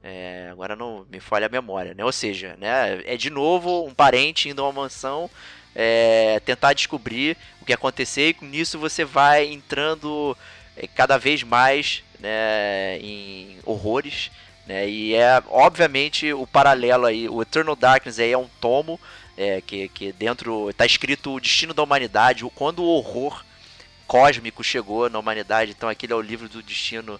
[0.03, 2.03] É, agora não me falha a memória, né?
[2.03, 3.03] Ou seja, né?
[3.05, 5.31] É de novo um parente indo a uma mansão
[5.75, 10.35] é, tentar descobrir o que aconteceu e nisso você vai entrando
[10.75, 14.31] é, cada vez mais né, em horrores.
[14.67, 14.89] Né?
[14.89, 18.99] E é obviamente o paralelo aí, o Eternal Darkness aí é um tomo
[19.41, 23.43] é, que, que dentro está escrito o destino da humanidade, quando o horror
[24.07, 25.71] cósmico chegou na humanidade.
[25.71, 27.19] Então aquele é o livro do destino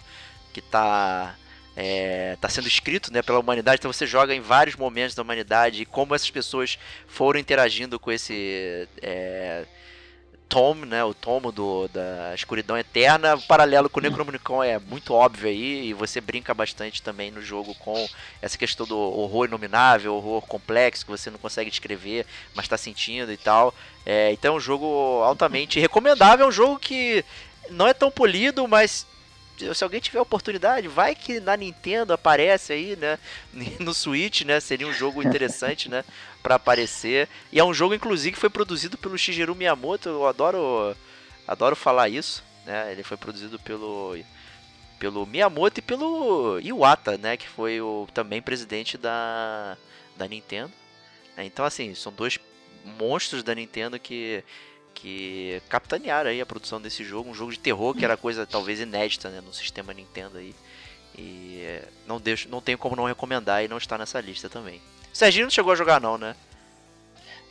[0.53, 1.35] que está
[1.75, 3.79] é, tá sendo escrito né, pela humanidade.
[3.79, 8.11] Então você joga em vários momentos da humanidade e como essas pessoas foram interagindo com
[8.11, 9.65] esse é,
[10.51, 15.13] Tom, né, o tomo do, da escuridão eterna, o paralelo com o Necronomicon é muito
[15.13, 18.05] óbvio aí, e você brinca bastante também no jogo com
[18.41, 23.31] essa questão do horror inominável, horror complexo, que você não consegue descrever, mas está sentindo
[23.31, 23.73] e tal.
[24.05, 27.23] É, então é um jogo altamente recomendável, é um jogo que
[27.69, 29.07] não é tão polido, mas
[29.73, 33.17] se alguém tiver oportunidade, vai que na Nintendo aparece aí, né?
[33.79, 34.59] No Switch, né?
[34.59, 36.03] Seria um jogo interessante, né?
[36.41, 37.29] Pra aparecer.
[37.51, 40.09] E é um jogo, inclusive, que foi produzido pelo Shigeru Miyamoto.
[40.09, 40.95] Eu adoro,
[41.47, 42.91] adoro falar isso, né?
[42.91, 44.17] Ele foi produzido pelo
[44.99, 47.35] pelo Miyamoto e pelo Iwata, né?
[47.35, 49.77] Que foi o também presidente da
[50.17, 50.71] da Nintendo.
[51.37, 52.37] Então, assim, são dois
[52.97, 54.43] monstros da Nintendo que
[54.93, 58.79] que capitanearam aí a produção desse jogo, um jogo de terror que era coisa talvez
[58.79, 60.53] inédita né, no sistema Nintendo aí.
[61.17, 64.81] E não, deixo, não tenho como não recomendar e não estar nessa lista também.
[65.13, 66.35] O Serginho não chegou a jogar não, né?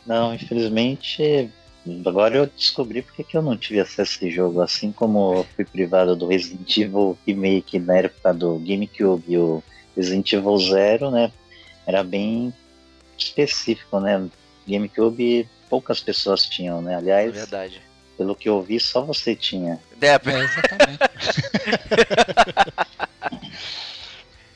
[0.07, 1.51] Não, infelizmente
[2.05, 5.46] Agora eu descobri porque que eu não tive acesso a esse jogo, assim como eu
[5.57, 9.62] fui privado do Resident Evil Remake na época do GameCube e o
[9.96, 11.33] Resident Evil Zero, né?
[11.87, 12.53] Era bem
[13.16, 14.29] específico, né?
[14.68, 16.96] GameCube poucas pessoas tinham, né?
[16.96, 17.81] Aliás, é verdade.
[18.18, 19.81] pelo que eu vi, só você tinha.
[20.03, 20.99] É, É, exatamente.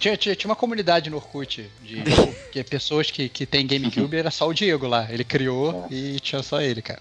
[0.05, 2.03] tinha, tinha, tinha uma comunidade no Orkut de,
[2.53, 5.11] de pessoas que, que tem GameCube, era só o Diego lá.
[5.11, 7.01] Ele criou e tinha só ele, cara.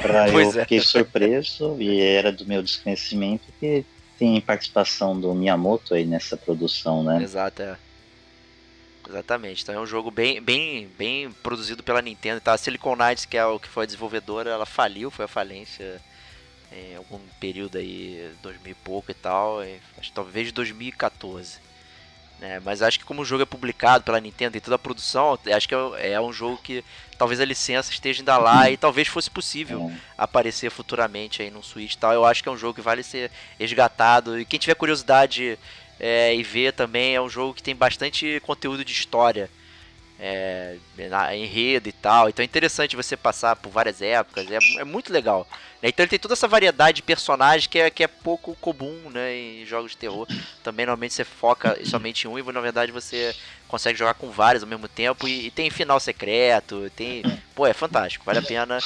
[0.00, 0.50] Pra eu é.
[0.50, 3.84] fiquei surpreso e era do meu desconhecimento que
[4.18, 7.22] tem participação do Miyamoto aí nessa produção, né?
[7.22, 7.76] Exato, é.
[9.06, 9.62] Exatamente.
[9.62, 12.40] Então é um jogo bem, bem, bem produzido pela Nintendo.
[12.40, 12.54] Tá?
[12.54, 16.00] A Silicon Knights, que é o que foi a desenvolvedora, ela faliu, foi a falência
[16.72, 19.62] em algum período aí, 2000 e pouco e tal.
[19.62, 21.63] e Acho que talvez 2014.
[22.38, 22.60] Né?
[22.64, 25.68] mas acho que como o jogo é publicado pela Nintendo e toda a produção, acho
[25.68, 26.84] que é, é um jogo que
[27.16, 29.96] talvez a licença esteja ainda lá e talvez fosse possível É.
[30.18, 32.12] aparecer futuramente aí no Switch e tal.
[32.12, 34.38] Eu acho que é um jogo que vale ser resgatado.
[34.38, 35.58] E quem tiver curiosidade
[36.00, 39.48] é, e ver também, é um jogo que tem bastante conteúdo de história.
[40.18, 40.76] É,
[41.34, 42.28] enredo e tal.
[42.28, 44.46] Então é interessante você passar por várias épocas.
[44.50, 45.46] É, é muito legal.
[45.82, 45.88] né?
[45.88, 49.34] Então ele tem toda essa variedade de personagens que é, que é pouco comum né,
[49.34, 50.26] em jogos de terror.
[50.62, 53.34] Também normalmente você foca somente em um e na verdade você
[53.66, 55.26] consegue jogar com vários ao mesmo tempo.
[55.26, 56.90] E, e tem final secreto.
[56.94, 57.22] Tem.
[57.54, 58.24] Pô, é fantástico.
[58.24, 58.78] Vale a pena.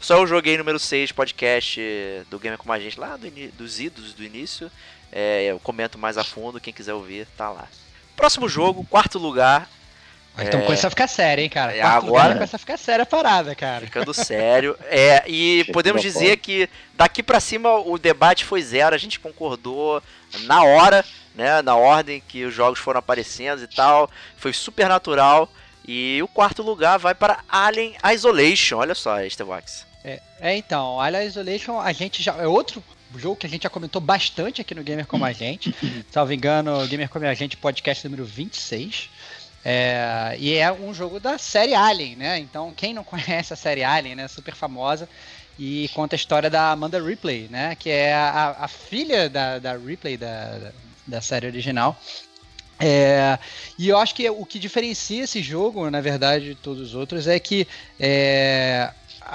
[0.00, 1.80] Só eu joguei número 6 podcast
[2.30, 4.70] do Gamer com a gente lá do dos idos do início.
[5.10, 7.66] É, eu comento mais a fundo, quem quiser ouvir, tá lá.
[8.14, 9.68] Próximo jogo, quarto lugar,
[10.38, 11.74] Então começa a ficar sério, hein, cara.
[11.74, 13.86] É, Quarto agora- começa a ficar séria a parada, cara.
[13.86, 14.76] ficando sério.
[14.84, 19.18] É, e Chega podemos dizer que daqui pra cima o debate foi zero, a gente
[19.18, 20.02] concordou
[20.42, 24.10] na hora, né, na ordem que os jogos foram aparecendo e tal.
[24.36, 25.50] Foi super natural.
[25.88, 28.78] E o quarto lugar vai para Alien Isolation.
[28.78, 29.86] Olha só, Estevox.
[30.04, 32.34] É, é, então, Alien Isolation, a gente já.
[32.36, 32.82] É outro
[33.16, 35.74] jogo que a gente já comentou bastante aqui no Gamer Como a Gente.
[36.10, 39.08] Salvo engano, Gamer Como a Gente, podcast número 26.
[39.68, 42.38] É, e é um jogo da série Alien, né?
[42.38, 44.28] Então, quem não conhece a série Alien, né?
[44.28, 45.08] Super famosa.
[45.58, 47.74] E conta a história da Amanda Ripley, né?
[47.74, 50.70] Que é a, a filha da, da Ripley da,
[51.04, 52.00] da, série original.
[52.78, 53.40] É,
[53.76, 57.26] e eu acho que o que diferencia esse jogo, na verdade, de todos os outros,
[57.26, 57.66] é que
[57.98, 58.92] é,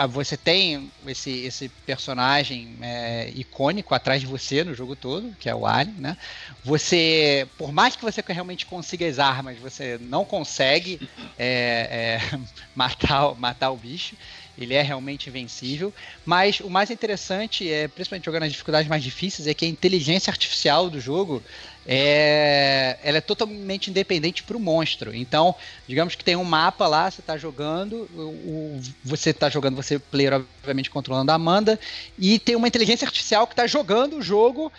[0.10, 5.56] você tem esse, esse personagem é, icônico atrás de você no jogo todo, que é
[5.56, 6.17] o Alien, né?
[6.63, 10.99] Você, por mais que você realmente consiga as armas, você não consegue
[11.38, 12.39] é, é,
[12.73, 14.15] matar, matar o bicho.
[14.63, 15.93] Ele é realmente invencível.
[16.26, 20.30] Mas o mais interessante, é, principalmente jogando as dificuldades mais difíceis, é que a inteligência
[20.32, 21.41] artificial do jogo
[21.86, 25.13] é, ela é totalmente independente para o monstro.
[25.15, 25.56] Então,
[25.88, 29.97] digamos que tem um mapa lá, você está jogando, o, o- você está jogando, você
[29.97, 31.80] player obviamente controlando a Amanda,
[32.17, 34.71] e tem uma inteligência artificial que está jogando o jogo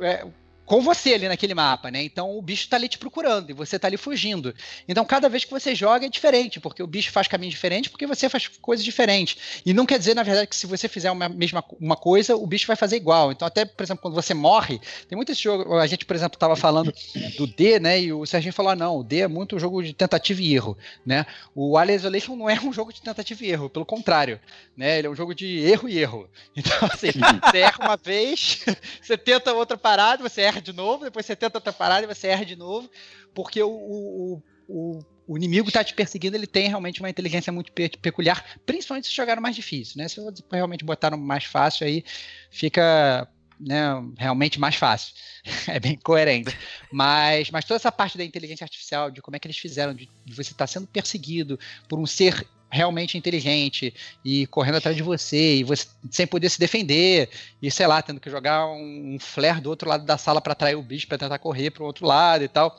[0.00, 0.24] é,
[0.64, 2.02] com você ali naquele mapa, né?
[2.02, 4.54] Então o bicho está ali te procurando e você está ali fugindo.
[4.88, 8.06] Então cada vez que você joga é diferente, porque o bicho faz caminhos diferentes, porque
[8.06, 9.62] você faz coisas diferentes.
[9.64, 12.46] E não quer dizer, na verdade, que se você fizer uma mesma uma coisa, o
[12.46, 13.30] bicho vai fazer igual.
[13.32, 16.56] Então até, por exemplo, quando você morre, tem muitos jogos, a gente, por exemplo, estava
[16.56, 16.92] falando
[17.36, 18.00] do D, né?
[18.00, 20.54] E o Serginho falou: ah, não, o D é muito um jogo de tentativa e
[20.54, 21.26] erro, né?
[21.54, 24.40] O Alien Isolation não é um jogo de tentativa e erro, pelo contrário,
[24.76, 24.98] né?
[24.98, 26.28] Ele é um jogo de erro e erro.
[26.56, 27.08] Então, assim,
[27.44, 28.64] você erra uma vez,
[29.00, 32.28] você tenta outra parada, você erra de novo, depois você tenta outra parada e você
[32.28, 32.90] erra de novo,
[33.34, 37.72] porque o, o, o, o inimigo tá te perseguindo, ele tem realmente uma inteligência muito
[37.72, 40.08] pe- peculiar, principalmente se jogaram mais difícil, né?
[40.08, 42.04] Se realmente botar no mais fácil aí,
[42.50, 43.84] fica né,
[44.18, 45.14] realmente mais fácil.
[45.68, 46.56] é bem coerente.
[46.92, 50.08] Mas, mas toda essa parte da inteligência artificial, de como é que eles fizeram, de,
[50.24, 55.56] de você estar sendo perseguido por um ser realmente inteligente e correndo atrás de você,
[55.56, 57.30] e você sem poder se defender,
[57.62, 60.52] e sei lá, tendo que jogar um, um flare do outro lado da sala para
[60.52, 62.76] atrair o bicho para tentar correr para o outro lado e tal.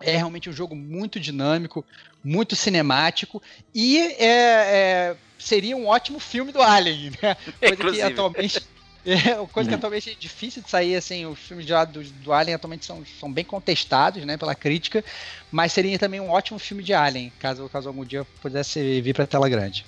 [0.00, 1.84] É realmente um jogo muito dinâmico,
[2.24, 3.42] muito cinemático
[3.74, 7.34] e é, é, seria um ótimo filme do Alien, né?
[7.60, 8.02] Coisa que Inclusive.
[8.02, 8.62] atualmente
[9.04, 12.54] é, coisa que atualmente é difícil de sair, assim, os filmes de, do, do Alien
[12.54, 15.04] atualmente são, são bem contestados, né, pela crítica,
[15.50, 19.26] mas seria também um ótimo filme de Alien, caso, caso algum dia pudesse vir pra
[19.26, 19.84] tela grande.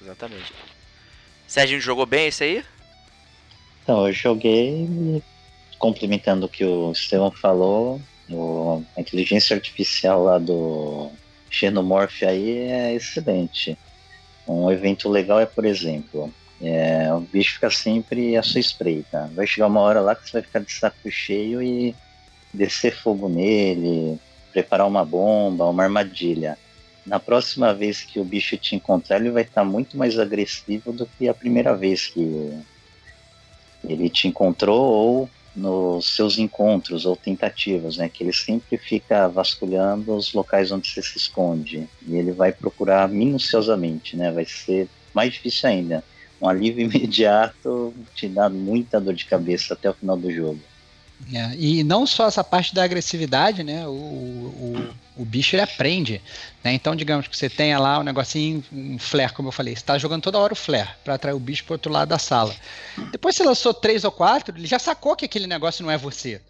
[0.00, 0.52] Exatamente.
[1.46, 2.64] Serginho jogou bem esse aí?
[3.82, 5.22] Então, eu joguei
[5.78, 8.00] complementando o que o Estevão falou,
[8.30, 11.10] o- a inteligência artificial lá do
[11.50, 13.76] Xenomorph aí é excelente.
[14.46, 16.32] Um evento legal é, por exemplo,
[16.62, 19.28] É, o bicho fica sempre à sua espreita.
[19.34, 21.94] Vai chegar uma hora lá que você vai ficar de saco cheio e
[22.54, 24.18] descer fogo nele,
[24.52, 26.56] preparar uma bomba, uma armadilha.
[27.04, 31.04] Na próxima vez que o bicho te encontrar, ele vai estar muito mais agressivo do
[31.04, 32.52] que a primeira vez que
[33.82, 38.08] ele te encontrou ou nos seus encontros ou tentativas, né?
[38.08, 43.08] Que ele sempre fica vasculhando os locais onde você se esconde e ele vai procurar
[43.08, 44.30] minuciosamente, né?
[44.30, 46.04] Vai ser mais difícil ainda.
[46.42, 50.60] Um alívio imediato te dá muita dor de cabeça até o final do jogo.
[51.32, 53.86] É, e não só essa parte da agressividade, né?
[53.86, 56.20] O, o, o bicho ele aprende.
[56.64, 56.72] Né?
[56.72, 59.96] Então, digamos que você tenha lá um negocinho, um flare, como eu falei, você está
[59.98, 62.54] jogando toda hora o flare para atrair o bicho para outro lado da sala.
[63.12, 66.40] Depois você lançou três ou quatro, ele já sacou que aquele negócio não é você.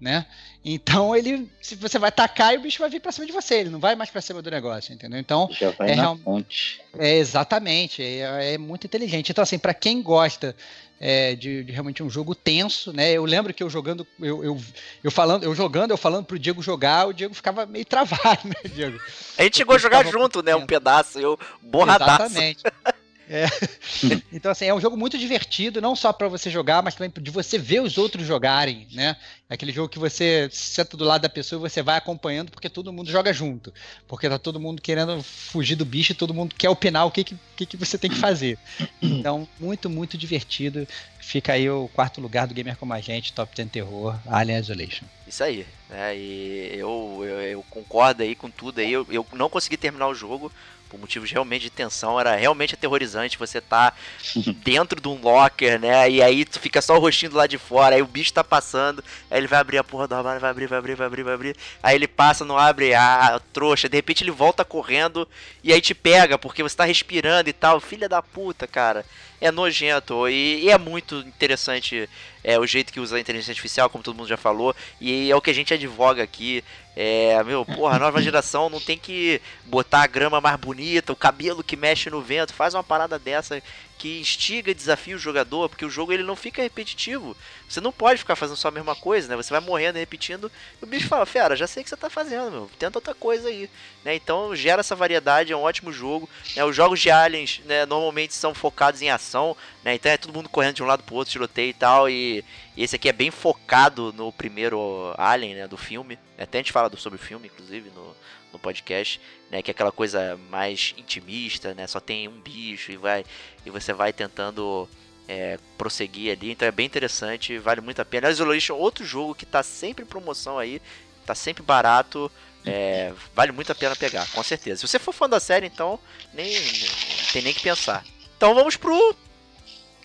[0.00, 0.26] Né?
[0.64, 3.70] Então ele, se você vai tacar, o bicho vai vir para cima de você, ele
[3.70, 5.18] não vai mais para cima do negócio, entendeu?
[5.18, 6.80] Então já vai é, na fonte.
[6.98, 9.30] é exatamente, é, é muito inteligente.
[9.30, 10.54] Então assim, para quem gosta
[11.00, 13.12] é, de, de, realmente um jogo tenso, né?
[13.12, 14.60] Eu lembro que eu jogando, eu, eu,
[15.04, 18.70] eu, falando, eu jogando, eu falando pro Diego jogar, o Diego ficava meio travado, né,
[18.74, 18.98] Diego?
[19.36, 20.56] A gente chegou a jogar junto, né?
[20.56, 22.24] Um pedaço, eu borradaço.
[22.24, 22.62] Exatamente.
[23.28, 23.46] É.
[24.32, 27.30] então, assim, é um jogo muito divertido, não só para você jogar, mas também de
[27.30, 29.16] você ver os outros jogarem, né?
[29.50, 32.68] É aquele jogo que você senta do lado da pessoa e você vai acompanhando porque
[32.68, 33.72] todo mundo joga junto.
[34.06, 37.24] Porque tá todo mundo querendo fugir do bicho e todo mundo quer opinar o que,
[37.24, 38.58] que, que você tem que fazer.
[39.00, 40.86] Então, muito, muito divertido.
[41.28, 45.04] Fica aí o quarto lugar do Gamer Como a Gente, Top 10 Terror, Alien Isolation.
[45.26, 46.16] Isso aí, né?
[46.16, 48.90] E eu, eu, eu concordo aí com tudo aí.
[48.90, 50.50] Eu, eu não consegui terminar o jogo
[50.88, 53.36] por motivos realmente de tensão, era realmente aterrorizante.
[53.36, 53.92] Você tá
[54.64, 56.10] dentro de um locker, né?
[56.10, 58.42] E aí tu fica só o rostinho do lado de fora, aí o bicho tá
[58.42, 61.22] passando, aí ele vai abrir a porra do armário, vai abrir, vai abrir, vai abrir,
[61.24, 61.56] vai abrir.
[61.82, 63.86] Aí ele passa, não abre, ah, trouxa.
[63.86, 65.28] De repente ele volta correndo
[65.62, 67.80] e aí te pega, porque você tá respirando e tal.
[67.80, 69.04] Filha da puta, cara.
[69.40, 72.08] É nojento e, e é muito interessante
[72.48, 75.36] é, o jeito que usa a inteligência artificial, como todo mundo já falou, e é
[75.36, 76.64] o que a gente advoga aqui.
[76.96, 81.16] É, meu, porra, a nova geração não tem que botar a grama mais bonita, o
[81.16, 83.62] cabelo que mexe no vento, faz uma parada dessa
[83.98, 87.36] que instiga e desafia o jogador, porque o jogo ele não fica repetitivo.
[87.68, 89.36] Você não pode ficar fazendo só a mesma coisa, né?
[89.36, 90.50] Você vai morrendo e repetindo.
[90.80, 92.70] E o bicho fala, fera, já sei o que você tá fazendo, meu.
[92.78, 93.68] Tenta outra coisa aí.
[94.04, 94.14] Né?
[94.14, 96.28] Então gera essa variedade, é um ótimo jogo.
[96.54, 96.64] Né?
[96.64, 99.96] Os jogos de aliens, né, normalmente são focados em ação, né?
[99.96, 102.08] Então é todo mundo correndo de um lado pro outro, tiroteio e tal.
[102.08, 102.37] E,
[102.76, 105.68] esse aqui é bem focado no primeiro Alien, né?
[105.68, 106.18] Do filme.
[106.38, 108.14] Até a gente fala sobre o filme, inclusive, no,
[108.52, 109.20] no podcast,
[109.50, 113.24] né, que é aquela coisa mais intimista, né, só tem um bicho e vai
[113.64, 114.88] e você vai tentando
[115.28, 118.30] é, prosseguir ali, então é bem interessante, vale muito a pena.
[118.30, 120.80] Isolation, outro jogo que está sempre em promoção aí,
[121.20, 122.30] está sempre barato,
[122.64, 124.80] é, vale muito a pena pegar, com certeza.
[124.80, 125.98] Se você for fã da série, então
[126.32, 126.90] nem, nem
[127.32, 128.04] tem nem que pensar.
[128.36, 129.16] Então vamos pro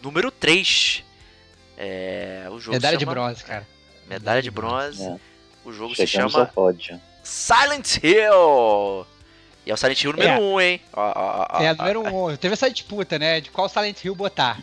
[0.01, 1.03] número 3.
[1.77, 3.11] É, o jogo Medalha chama...
[3.11, 3.67] de bronze, cara.
[4.07, 5.03] Medalha de bronze.
[5.03, 5.19] É.
[5.65, 6.51] O jogo Chegamos se chama
[7.23, 9.05] Silent Hill.
[9.65, 10.39] E é o Silent Hill número 1, é.
[10.39, 10.81] um, hein?
[10.91, 12.31] Ó, ó, ó, é, número 1.
[12.31, 12.35] Um.
[12.35, 13.39] Teve essa disputa, né?
[13.39, 14.61] De qual Silent Hill botar.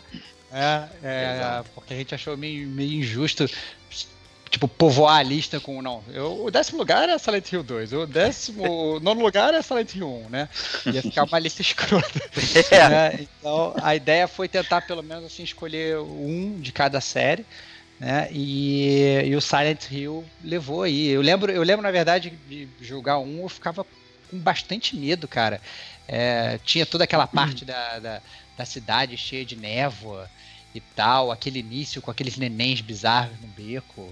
[0.51, 3.45] É, é porque a gente achou meio, meio injusto,
[4.51, 5.81] tipo, povoar a lista com.
[5.81, 9.95] Não, eu, o décimo lugar é Silent Hill 2, o décimo nono lugar é Silent
[9.95, 10.49] Hill 1, né?
[10.85, 12.21] Ia ficar uma lista escrota.
[12.69, 12.89] É.
[12.89, 13.19] Né?
[13.39, 17.45] Então, a ideia foi tentar, pelo menos, assim, escolher um de cada série
[18.01, 18.27] né?
[18.31, 21.09] E, e, o Silent Hill levou aí.
[21.09, 25.61] Eu lembro, eu lembro na verdade de jogar um, eu ficava com bastante medo, cara.
[26.07, 28.21] É, tinha toda aquela parte da, da,
[28.57, 30.27] da, cidade cheia de névoa
[30.73, 34.11] e tal, aquele início com aqueles nenéns bizarros no beco.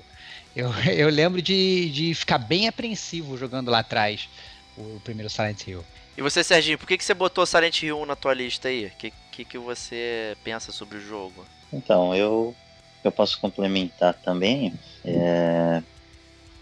[0.55, 4.29] Eu, eu lembro de, de ficar bem apreensivo jogando lá atrás
[4.77, 5.83] o primeiro Silent Hill.
[6.17, 8.87] E você, Serginho, por que, que você botou Silent Hill 1 na tua lista aí?
[8.87, 11.45] O que, que, que você pensa sobre o jogo?
[11.71, 12.55] Então, eu
[13.03, 14.73] eu posso complementar também,
[15.05, 15.81] é,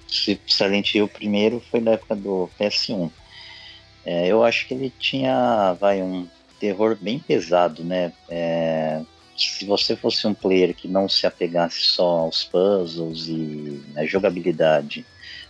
[0.08, 3.12] Silent Hill primeiro foi da época do PS1.
[4.06, 6.28] É, eu acho que ele tinha, vai, um
[6.60, 8.14] terror bem pesado, né?
[8.30, 9.02] É,
[9.38, 14.08] se você fosse um player que não se apegasse só aos puzzles e à né,
[14.08, 15.06] jogabilidade,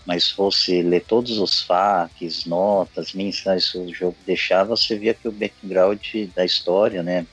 [0.06, 5.28] mas fosse ler todos os facs, notas, mensagens que o jogo deixava, você via que
[5.28, 6.00] o background
[6.36, 7.26] da história, né?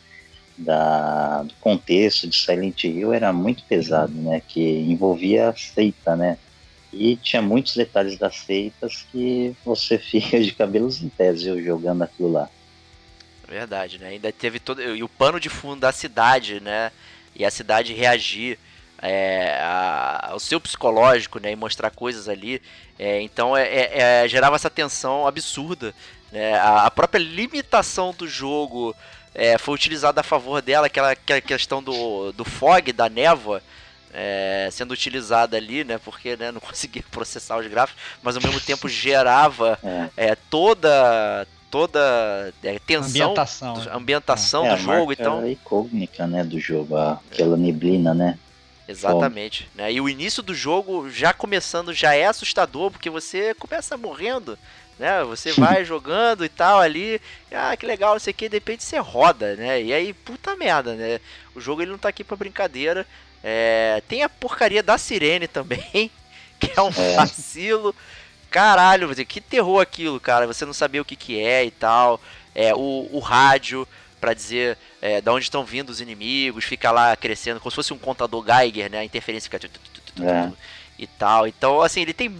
[0.57, 4.40] da, do contexto de Silent Hill era muito pesado, né?
[4.46, 6.38] Que envolvia a seita, né?
[6.92, 12.02] E tinha muitos detalhes das seitas que você fica de cabelos em pés eu jogando
[12.02, 12.48] aquilo lá.
[13.49, 14.09] Verdade, né?
[14.09, 14.82] Ainda teve todo.
[14.82, 16.90] E o pano de fundo da cidade, né?
[17.34, 18.59] E a cidade reagir
[19.03, 21.53] é, a, ao seu psicológico, né?
[21.53, 22.61] E mostrar coisas ali.
[22.99, 25.95] É, então é, é, é gerava essa tensão absurda
[26.32, 26.55] Né?
[26.55, 28.95] A, a própria limitação do jogo
[29.34, 33.62] é, foi utilizada a favor dela, aquela, aquela questão do, do fog, da névoa,
[34.12, 35.99] é, sendo utilizada ali, né?
[35.99, 40.28] Porque né, não conseguia processar os gráficos, mas ao mesmo tempo gerava É.
[40.28, 43.91] é, toda toda é, tensão, Ambientação, do- né?
[43.93, 48.39] ambientação É, do a jogo, marca então icônica, né, do jogo, a- aquela neblina, né?
[48.87, 49.68] Exatamente.
[49.75, 49.93] Né?
[49.93, 54.57] E o início do jogo, já começando, já é assustador, porque você começa morrendo,
[55.01, 55.25] né?
[55.25, 57.20] Você vai jogando e tal ali,
[57.51, 59.83] ah, que legal, não sei o que, de repente você roda, né?
[59.83, 61.18] E aí, puta merda, né?
[61.57, 63.05] O jogo ele não tá aqui pra brincadeira.
[63.43, 66.09] É, tem a porcaria da sirene também,
[66.61, 67.16] que é um É.
[68.55, 70.46] Caralho, que terror aquilo, cara.
[70.46, 72.20] Você não sabia o que que é e tal.
[72.55, 73.84] É, o, o rádio
[74.20, 77.92] pra dizer é, da onde estão vindo os inimigos, fica lá crescendo, como se fosse
[77.92, 79.00] um contador Geiger, né?
[79.00, 79.68] A interferência fica
[80.24, 80.52] É.
[80.96, 81.48] e tal.
[81.48, 82.32] Então, assim, ele tem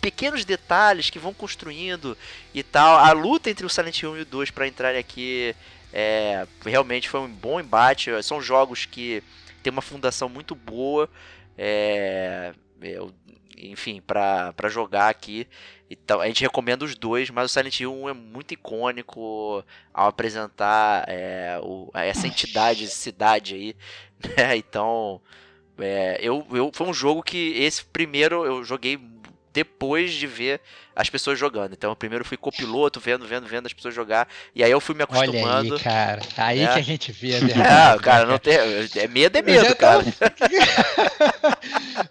[0.00, 2.18] pequenos detalhes que vão construindo
[2.52, 2.98] e tal.
[2.98, 5.54] A luta entre o Silent Hill e o 2 para entrar aqui
[5.92, 8.10] é, realmente foi um bom embate.
[8.24, 9.22] São jogos que
[9.62, 11.08] tem uma fundação muito boa.
[11.56, 12.52] É,
[12.82, 13.14] eu-
[13.62, 15.46] enfim, pra jogar aqui.
[15.90, 20.08] Então, a gente recomenda os dois, mas o Silent Hill 1 é muito icônico ao
[20.08, 23.76] apresentar é, o- essa entidade, essa cidade aí,
[24.36, 24.56] né?
[24.56, 25.20] Então,
[25.78, 28.98] é, eu, eu, foi um jogo que esse primeiro eu joguei
[29.52, 30.60] depois de ver
[30.94, 31.72] as pessoas jogando.
[31.72, 34.94] Então, primeiro eu fui copiloto, vendo, vendo, vendo as pessoas jogar, e aí eu fui
[34.94, 35.74] me Olha acostumando.
[35.76, 36.22] aí, cara.
[36.36, 36.72] Aí É.
[36.72, 37.98] que a gente vê a verdade.
[37.98, 38.54] É, cara, não tem.
[38.54, 40.04] É medo, é Eu medo, já cara.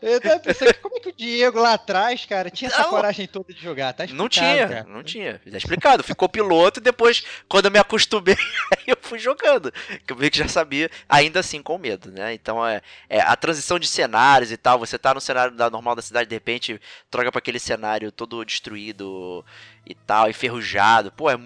[0.02, 2.90] Eu tava pensando, como é que o Diego lá atrás, cara, tinha essa Não.
[2.90, 3.94] coragem toda de jogar?
[3.94, 4.86] Tá Não tinha, cara.
[4.88, 5.42] não tinha.
[5.46, 6.04] Já explicado.
[6.04, 8.36] Ficou piloto e depois, quando eu me acostumei,
[8.78, 9.72] aí eu fui jogando.
[10.06, 12.34] Que eu vi que já sabia, ainda assim com medo, né?
[12.34, 14.80] Então é, é a transição de cenários e tal.
[14.80, 18.44] Você tá no cenário da normal da cidade, de repente troca pra aquele cenário todo
[18.46, 21.12] destruído e tal, enferrujado.
[21.12, 21.40] Pô, é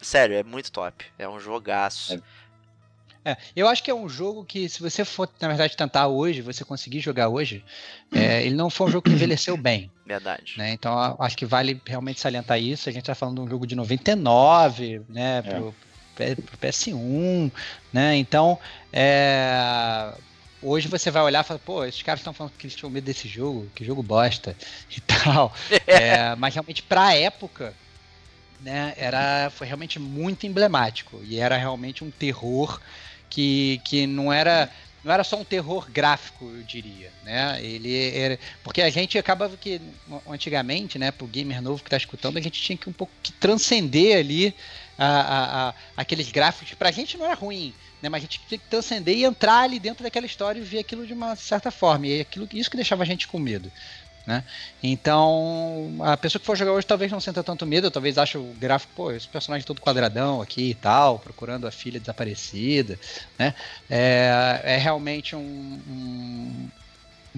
[0.00, 1.04] sério, é muito top.
[1.18, 2.22] É um jogaço.
[3.24, 6.40] É, eu acho que é um jogo que, se você for, na verdade, tentar hoje,
[6.42, 7.64] você conseguir jogar hoje,
[8.12, 9.90] é, ele não foi um jogo que envelheceu bem.
[10.06, 10.54] Verdade.
[10.56, 10.70] Né?
[10.70, 12.88] Então, acho que vale realmente salientar isso.
[12.88, 15.42] A gente tá falando de um jogo de 99, né?
[15.42, 15.74] Pro,
[16.14, 17.50] pro PS1,
[17.92, 18.14] né?
[18.16, 18.56] Então,
[18.92, 20.14] é,
[20.60, 23.04] hoje você vai olhar e falar, pô, esses caras estão falando que eles tinham medo
[23.04, 24.56] desse jogo, que jogo bosta
[24.96, 25.54] e tal.
[25.86, 27.76] É, mas realmente, pra época,
[28.60, 31.22] né, era, foi realmente muito emblemático.
[31.24, 32.80] E era realmente um terror
[33.28, 34.70] que, que não era.
[35.02, 37.62] Não era só um terror gráfico, eu diria, né?
[37.62, 39.80] Ele era, porque a gente acaba que
[40.26, 43.32] antigamente, né, pro gamer novo que tá escutando, a gente tinha que um pouco que
[43.32, 44.56] transcender ali
[44.98, 46.74] a, a, a- aqueles gráficos.
[46.74, 47.76] Pra gente não era ruim,
[48.06, 48.08] né?
[48.08, 51.06] Mas a gente tinha que transcender e entrar ali dentro daquela história e ver aquilo
[51.06, 52.06] de uma certa forma.
[52.06, 53.70] E aquilo, isso que deixava a gente com medo.
[54.26, 54.42] Né?
[54.82, 58.54] Então, a pessoa que for jogar hoje talvez não sinta tanto medo, talvez ache o
[58.58, 62.98] gráfico, pô, esse personagem todo quadradão aqui e tal, procurando a filha desaparecida,
[63.38, 63.54] né?
[63.88, 65.40] É, é realmente um.
[65.88, 66.68] um-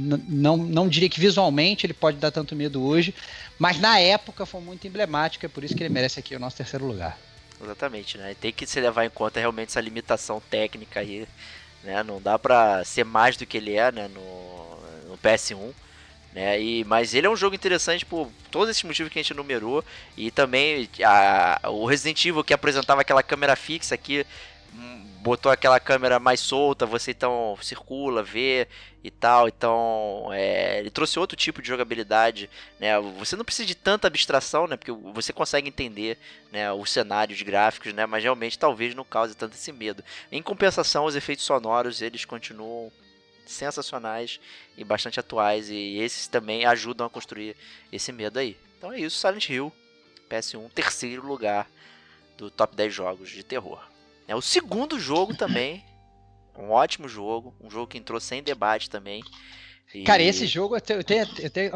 [0.00, 3.12] não, não diria que visualmente ele pode dar tanto medo hoje,
[3.58, 6.56] mas na época foi muito emblemático, é por isso que ele merece aqui o nosso
[6.56, 7.18] terceiro lugar.
[7.60, 8.34] Exatamente, né?
[8.34, 11.26] Tem que se levar em conta realmente essa limitação técnica aí,
[11.82, 12.02] né?
[12.04, 14.08] Não dá pra ser mais do que ele é, né?
[14.08, 15.74] No, no PS1,
[16.32, 16.60] né?
[16.60, 19.84] E, mas ele é um jogo interessante por todos esses motivos que a gente enumerou
[20.16, 24.24] e também a, o Resident Evil que apresentava aquela câmera fixa aqui
[25.28, 28.66] botou aquela câmera mais solta, você então circula, vê
[29.04, 32.48] e tal, então é, ele trouxe outro tipo de jogabilidade,
[32.80, 32.98] né?
[33.18, 34.78] Você não precisa de tanta abstração, né?
[34.78, 36.16] Porque você consegue entender
[36.50, 40.02] né, os cenários gráficos, né, mas realmente talvez não cause tanto esse medo.
[40.32, 42.90] Em compensação, os efeitos sonoros eles continuam
[43.46, 44.40] sensacionais
[44.78, 47.54] e bastante atuais e esses também ajudam a construir
[47.92, 48.56] esse medo aí.
[48.78, 49.70] Então é isso, Silent Hill,
[50.30, 51.68] PS1, terceiro lugar
[52.38, 53.97] do top 10 jogos de terror.
[54.28, 55.82] É o segundo jogo também,
[56.56, 59.22] um ótimo jogo, um jogo que entrou sem debate também.
[59.94, 61.72] E- Cara, esse jogo, eu tenho, eu tenho- eu tenho-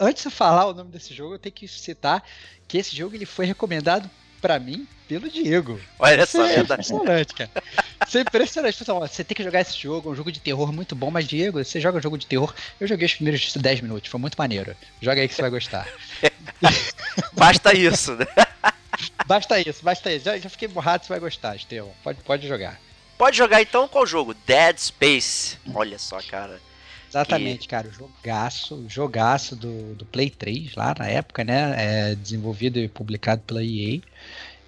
[0.00, 2.24] antes de eu falar o nome desse jogo, eu tenho que citar
[2.66, 4.10] que esse jogo ele foi recomendado
[4.40, 5.78] pra mim pelo Diego.
[5.98, 6.72] Olha só, Isso é verdade.
[6.80, 7.50] impressionante, cara.
[8.06, 8.78] Isso é impressionante.
[8.78, 11.10] Pessoal, ó, você tem que jogar esse jogo, é um jogo de terror muito bom,
[11.10, 12.54] mas Diego, você joga um jogo de terror.
[12.80, 14.74] Eu joguei os primeiros 10 minutos, foi muito maneiro.
[15.02, 15.86] Joga aí que você vai gostar.
[17.34, 18.26] Basta isso, né?
[19.26, 20.24] Basta isso, basta isso.
[20.24, 21.92] Já, já fiquei borrado, você vai gostar, Estevão.
[22.02, 22.80] Pode, pode jogar.
[23.16, 24.34] Pode jogar então qual jogo?
[24.46, 25.58] Dead Space.
[25.72, 26.60] Olha só, cara.
[27.08, 27.88] Exatamente, cara.
[27.88, 31.74] O jogaço, jogaço do, do Play 3, lá na época, né?
[31.78, 34.00] É, desenvolvido e publicado pela EA.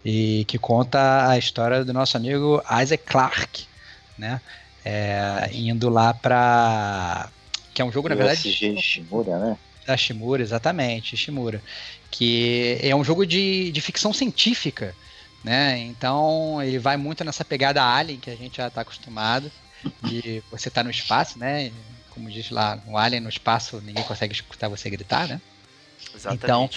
[0.05, 3.67] E que conta a história do nosso amigo Isaac Clarke,
[4.17, 4.41] né?
[4.85, 7.29] É, indo lá pra.
[7.75, 8.49] Que é um jogo, na verdade.
[8.49, 9.59] USG Shimura, né?
[9.85, 11.61] Da Shimura, exatamente, Shimura.
[12.11, 14.95] Que é um jogo de, de ficção científica,
[15.43, 15.79] né?
[15.79, 19.51] Então ele vai muito nessa pegada Alien que a gente já está acostumado.
[20.03, 21.71] De você tá no espaço, né?
[22.11, 25.41] Como diz lá, no Alien no espaço, ninguém consegue escutar você gritar, né?
[26.15, 26.45] Exatamente.
[26.45, 26.71] Então,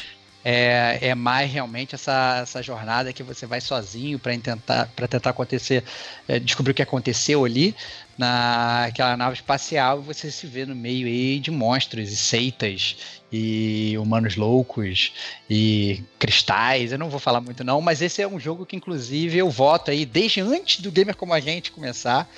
[0.43, 5.29] é, é mais realmente essa, essa jornada que você vai sozinho para tentar, para tentar
[5.31, 5.83] acontecer,
[6.27, 7.75] é, descobrir o que aconteceu ali
[8.19, 12.97] naquela nave espacial você se vê no meio aí de monstros e seitas
[13.31, 15.13] e humanos loucos
[15.49, 16.91] e cristais.
[16.91, 19.89] Eu não vou falar muito não, mas esse é um jogo que inclusive eu voto
[19.89, 22.29] aí desde antes do Gamer como a gente começar,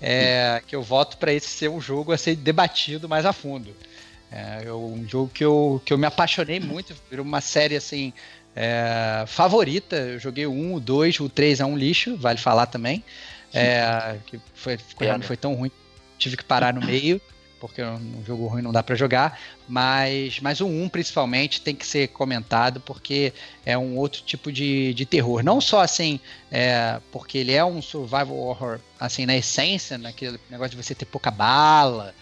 [0.00, 3.76] é, que eu voto para esse ser um jogo a ser debatido mais a fundo.
[4.32, 8.10] É um jogo que eu, que eu me apaixonei muito, virou uma série assim
[8.54, 9.96] é, favorita.
[9.96, 13.04] Eu joguei o 1, o 2, o 3 é um lixo, vale falar também.
[13.52, 15.70] É, que foi, foi, foi tão ruim,
[16.18, 17.20] tive que parar no meio,
[17.60, 19.38] porque um jogo ruim não dá para jogar.
[19.68, 23.32] Mas, mas o 1 principalmente tem que ser comentado, porque
[23.64, 25.42] é um outro tipo de, de terror.
[25.42, 26.20] Não só assim,
[26.50, 31.06] é, porque ele é um survival horror, assim, na essência, naquele negócio de você ter
[31.06, 32.14] pouca bala,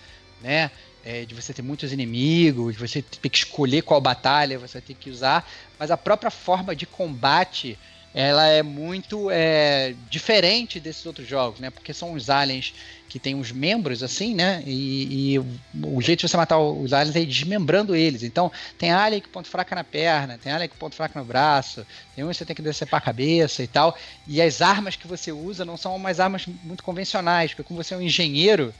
[0.43, 0.71] né?
[1.05, 4.97] é, de você ter muitos inimigos, de você ter que escolher qual batalha você tem
[4.97, 5.49] que usar,
[5.79, 7.79] mas a própria forma de combate
[8.15, 11.69] ela é muito é, diferente desses outros jogos, né?
[11.69, 12.73] Porque são os aliens
[13.09, 14.63] que têm os membros assim, né?
[14.65, 15.39] E, e,
[15.85, 18.23] o jeito de você matar os aliens é desmembrando eles.
[18.23, 21.85] Então, tem alien com ponto fraco na perna, tem alien com ponto fraco no braço,
[22.15, 23.97] tem um que você tem que decepar a cabeça e tal.
[24.29, 27.95] E as armas que você usa não são umas armas muito convencionais, porque como você
[27.95, 28.73] é um engenheiro,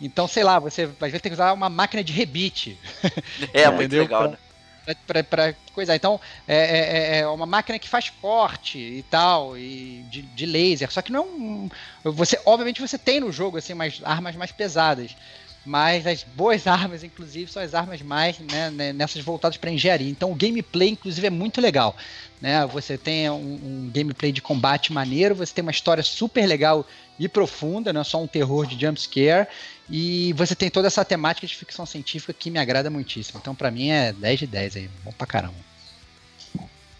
[0.00, 2.76] então, sei lá, você vai ter que usar uma máquina de rebite.
[3.52, 4.38] É, muito legal, pra, né?
[5.06, 5.94] Pra, coisa.
[5.94, 10.90] Então, é, é, é, uma máquina que faz corte e tal, e de, de laser.
[10.90, 11.70] Só que não.
[12.04, 15.14] Você, obviamente, você tem no jogo assim, mais, armas mais pesadas.
[15.64, 20.08] Mas as boas armas, inclusive, são as armas mais né, né nessas voltadas para engenharia.
[20.08, 21.96] Então o gameplay, inclusive, é muito legal.
[22.40, 22.64] Né?
[22.66, 26.86] Você tem um, um, gameplay de combate maneiro, você tem uma história super legal
[27.18, 29.46] e profunda, não é só um terror de jumpscare.
[29.90, 33.40] E você tem toda essa temática de ficção científica que me agrada muitíssimo.
[33.40, 34.90] Então, para mim, é 10 de 10 aí.
[35.02, 35.56] Bom pra caramba.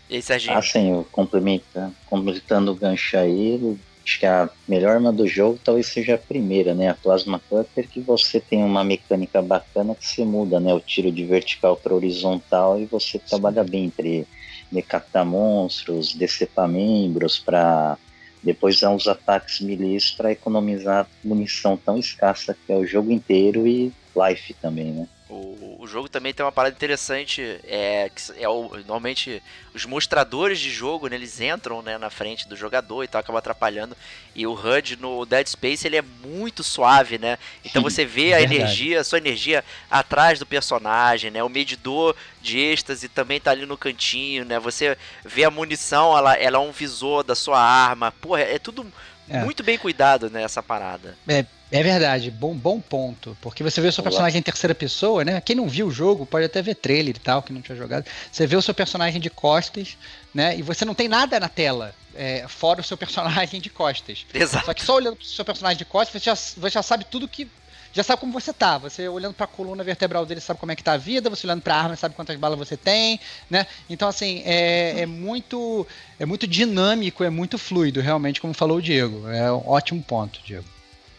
[0.09, 0.59] E aí, Serginho?
[0.59, 5.87] Ah, sim, complementando, completando o gancho aí, acho que a melhor arma do jogo talvez
[5.87, 6.89] seja a primeira, né?
[6.89, 10.75] A Plasma Cutter, que você tem uma mecânica bacana que você muda, né?
[10.75, 13.25] O tiro de vertical para horizontal e você sim.
[13.29, 14.27] trabalha bem entre
[14.73, 17.97] decapitar monstros, decepar membros para
[18.43, 23.67] depois há uns ataques milis para economizar munição tão escassa que é o jogo inteiro
[23.67, 25.09] e life também, né?
[25.31, 29.41] O, o jogo também tem uma parada interessante, é que é o, normalmente
[29.73, 33.39] os mostradores de jogo, né, eles entram né, na frente do jogador e tal, acaba
[33.39, 33.97] atrapalhando.
[34.35, 37.39] E o HUD no Dead Space ele é muito suave, né?
[37.65, 38.57] Então você vê a Verdade.
[38.57, 41.45] energia, a sua energia atrás do personagem, né?
[41.45, 44.59] O medidor de êxtase também tá ali no cantinho, né?
[44.59, 48.11] Você vê a munição, ela, ela é um visor da sua arma.
[48.21, 48.93] Porra, é tudo
[49.29, 49.45] é.
[49.45, 51.17] muito bem cuidado nessa parada.
[51.29, 53.37] É, é verdade, bom, bom ponto.
[53.41, 55.41] Porque você vê o seu personagem em terceira pessoa, né?
[55.41, 58.07] Quem não viu o jogo pode até ver trailer e tal, que não tinha jogado.
[58.31, 59.97] Você vê o seu personagem de costas,
[60.35, 60.57] né?
[60.57, 64.27] E você não tem nada na tela, é, fora o seu personagem de costas.
[64.35, 64.67] Exato.
[64.67, 67.29] Só que só olhando pro seu personagem de costas, você já, você já sabe tudo
[67.29, 67.49] que
[67.93, 68.79] já sabe como você tá.
[68.79, 71.47] Você olhando para a coluna vertebral dele sabe como é que tá a vida, você
[71.47, 73.19] olhando para a arma sabe quantas balas você tem,
[73.49, 73.67] né?
[73.89, 75.87] Então assim, é, é, muito
[76.19, 79.29] é muito dinâmico, é muito fluido, realmente, como falou o Diego.
[79.29, 80.67] É um ótimo ponto, Diego.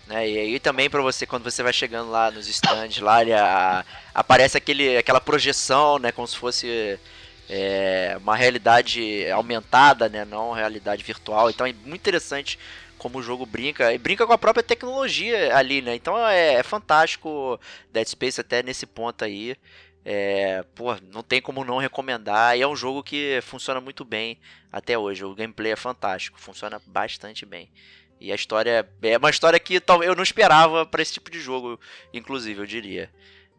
[0.07, 0.29] Né?
[0.29, 4.57] E aí também para você, quando você vai chegando lá nos stands, lá a, aparece
[4.57, 6.11] aquele, aquela projeção, né?
[6.11, 6.99] Como se fosse
[7.49, 10.25] é, uma realidade aumentada, né?
[10.25, 11.49] Não realidade virtual.
[11.49, 12.57] Então é muito interessante
[13.01, 13.91] como o jogo brinca.
[13.91, 15.95] E brinca com a própria tecnologia ali, né?
[15.95, 17.59] Então é, é fantástico
[17.91, 19.55] Dead Space até nesse ponto aí.
[20.05, 22.55] É, pô, não tem como não recomendar.
[22.55, 24.37] E é um jogo que funciona muito bem
[24.71, 25.25] até hoje.
[25.25, 27.71] O gameplay é fantástico, funciona bastante bem.
[28.19, 31.79] E a história é uma história que eu não esperava para esse tipo de jogo,
[32.13, 33.09] inclusive, eu diria.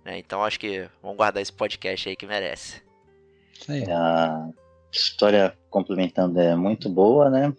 [0.04, 0.18] Né?
[0.18, 2.80] Então acho que vamos guardar esse podcast aí que merece.
[3.90, 4.48] A
[4.92, 7.52] história complementando é muito boa, né?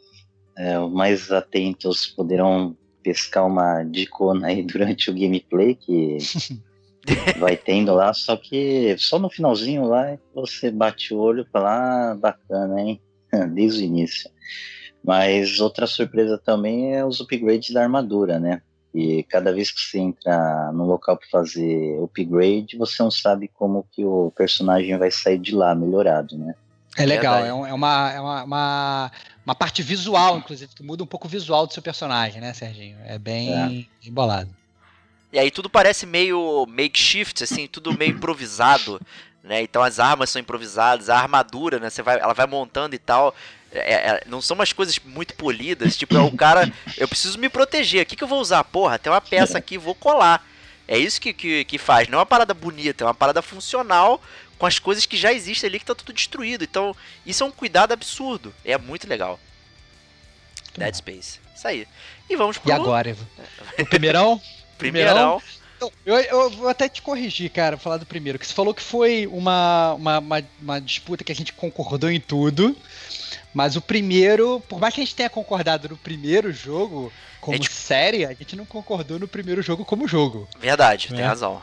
[0.58, 6.18] É, os mais atentos poderão pescar uma dicona aí durante o gameplay que
[7.40, 12.12] vai tendo lá, só que só no finalzinho lá você bate o olho e fala,
[12.12, 13.02] ah, bacana, hein?
[13.54, 14.30] Desde o início.
[15.04, 18.62] Mas outra surpresa também é os upgrades da armadura, né?
[18.94, 23.86] E cada vez que você entra no local para fazer upgrade, você não sabe como
[23.92, 26.54] que o personagem vai sair de lá melhorado, né?
[26.96, 29.12] É legal, é, é, uma, é uma, uma,
[29.46, 32.98] uma, parte visual, inclusive, que muda um pouco o visual do seu personagem, né, Serginho?
[33.06, 33.52] É bem
[34.04, 34.08] é.
[34.08, 34.50] embolado.
[35.32, 39.02] E aí tudo parece meio makeshift, assim, tudo meio improvisado
[39.44, 39.62] né?
[39.62, 41.90] Então as armas são improvisadas, a armadura, né?
[41.90, 43.36] Você vai, ela vai montando e tal.
[43.72, 47.50] É, é, não são umas coisas muito polidas, tipo, é o cara, eu preciso me
[47.50, 48.64] proteger, o que, que eu vou usar?
[48.64, 50.46] Porra, tem uma peça aqui, vou colar.
[50.88, 54.22] É isso que, que, que faz, não é uma parada bonita, é uma parada funcional
[54.64, 56.64] com as coisas que já existem ali que tá tudo destruído.
[56.64, 56.96] Então,
[57.26, 58.56] isso é um cuidado absurdo.
[58.64, 59.38] É muito legal.
[60.62, 60.98] Muito Dead bom.
[60.98, 61.40] Space.
[61.54, 61.86] Isso aí.
[62.30, 62.70] E vamos pro.
[62.70, 63.28] E agora, Evo?
[63.78, 64.42] O primeirão?
[64.80, 65.42] primeirão.
[66.06, 68.40] Eu, eu, vou até te corrigir, cara, falar do primeiro.
[68.40, 72.22] Que você falou que foi uma, uma, uma, uma disputa que a gente concordou em
[72.22, 72.74] tudo.
[73.54, 77.72] Mas o primeiro, por mais que a gente tenha concordado no primeiro jogo como gente...
[77.72, 80.48] série, a gente não concordou no primeiro jogo como jogo.
[80.60, 81.18] Verdade, né?
[81.18, 81.62] tem razão.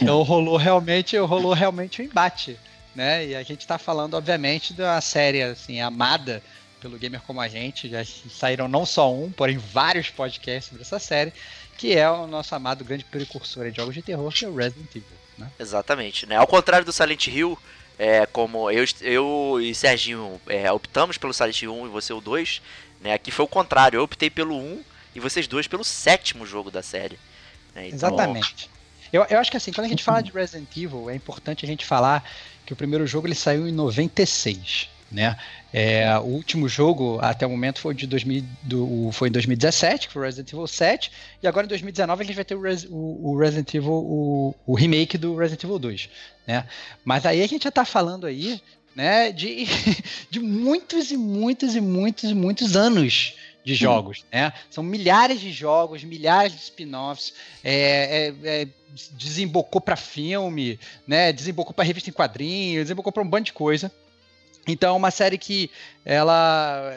[0.00, 2.58] Então rolou realmente, rolou realmente um embate,
[2.94, 3.26] né?
[3.26, 6.42] E a gente tá falando, obviamente, da série assim, amada
[6.80, 7.88] pelo gamer como a gente.
[7.88, 11.32] Já saíram não só um, porém vários podcasts sobre essa série,
[11.78, 14.90] que é o nosso amado grande precursor de jogos de terror, que é o Resident
[14.90, 15.08] Evil.
[15.38, 15.50] Né?
[15.58, 16.36] Exatamente, né?
[16.36, 17.58] Ao contrário do Silent Hill,
[17.98, 22.20] é, como eu, eu e Serginho é, optamos pelo Silent Hill 1 e você o
[22.20, 22.60] 2,
[23.00, 23.12] né?
[23.12, 24.82] Aqui foi o contrário, eu optei pelo 1
[25.14, 27.18] e vocês dois pelo sétimo jogo da série.
[27.74, 27.88] Né?
[27.88, 28.70] Então, Exatamente.
[29.12, 31.68] Eu, eu acho que assim, quando a gente fala de Resident Evil, é importante a
[31.68, 32.28] gente falar
[32.66, 34.88] que o primeiro jogo ele saiu em 96.
[35.10, 35.36] Né?
[35.72, 40.12] É, o último jogo até o momento foi de 2000, do, foi em 2017, que
[40.12, 43.30] foi Resident Evil 7, e agora em 2019 a gente vai ter o, Res, o,
[43.30, 46.08] o Resident Evil, o, o, remake do Resident Evil 2.
[46.46, 46.66] Né?
[47.04, 48.60] Mas aí a gente já está falando aí
[48.94, 49.66] né, de,
[50.30, 53.34] de muitos e muitos e muitos e muitos anos
[53.64, 54.52] de jogos, né?
[54.70, 57.32] São milhares de jogos, milhares de spin-offs,
[57.64, 58.68] é, é, é,
[59.12, 61.32] desembocou para filme, né?
[61.32, 63.90] Desembocou para revista em quadrinhos, desembocou para um bando de coisa.
[64.66, 65.70] Então é uma série que
[66.04, 66.94] ela,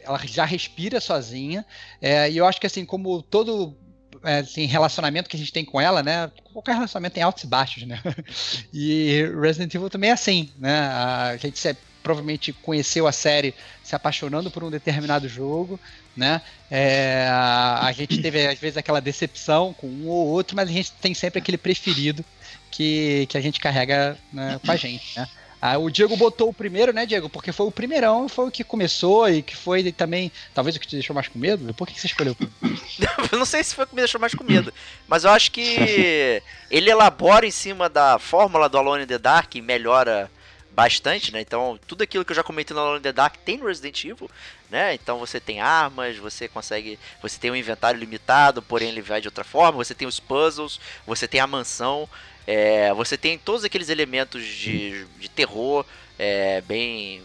[0.00, 1.64] ela já respira sozinha.
[2.00, 3.76] É, e eu acho que assim, como todo
[4.22, 6.30] é, assim, relacionamento que a gente tem com ela, né?
[6.52, 8.00] Qualquer relacionamento tem altos e baixos, né?
[8.72, 10.80] E Resident Evil também é assim, né?
[10.88, 15.78] A gente se, provavelmente conheceu a série se apaixonando por um determinado jogo,
[16.16, 16.40] né?
[16.70, 20.92] É, a, gente teve às vezes aquela decepção com um ou outro, mas a gente
[20.92, 22.24] tem sempre aquele preferido
[22.70, 25.28] que, que a gente carrega né, com a gente, né?
[25.62, 27.28] Ah, o Diego botou o primeiro, né, Diego?
[27.28, 30.86] Porque foi o primeirão, foi o que começou e que foi também, talvez o que
[30.86, 31.74] te deixou mais com medo.
[31.74, 32.34] Por que, você escolheu?
[33.30, 34.72] eu não sei se foi o que me deixou mais com medo,
[35.06, 39.54] mas eu acho que ele elabora em cima da fórmula do Alone in the Dark
[39.54, 40.30] e melhora
[40.72, 41.42] bastante, né?
[41.42, 44.02] Então, tudo aquilo que eu já comentei no Alone in the Dark tem no Resident
[44.02, 44.30] Evil,
[44.70, 44.94] né?
[44.94, 49.28] Então, você tem armas, você consegue, você tem um inventário limitado, porém ele vai de
[49.28, 52.08] outra forma, você tem os puzzles, você tem a mansão,
[52.52, 55.86] é, você tem todos aqueles elementos de, de terror
[56.18, 57.22] é, bem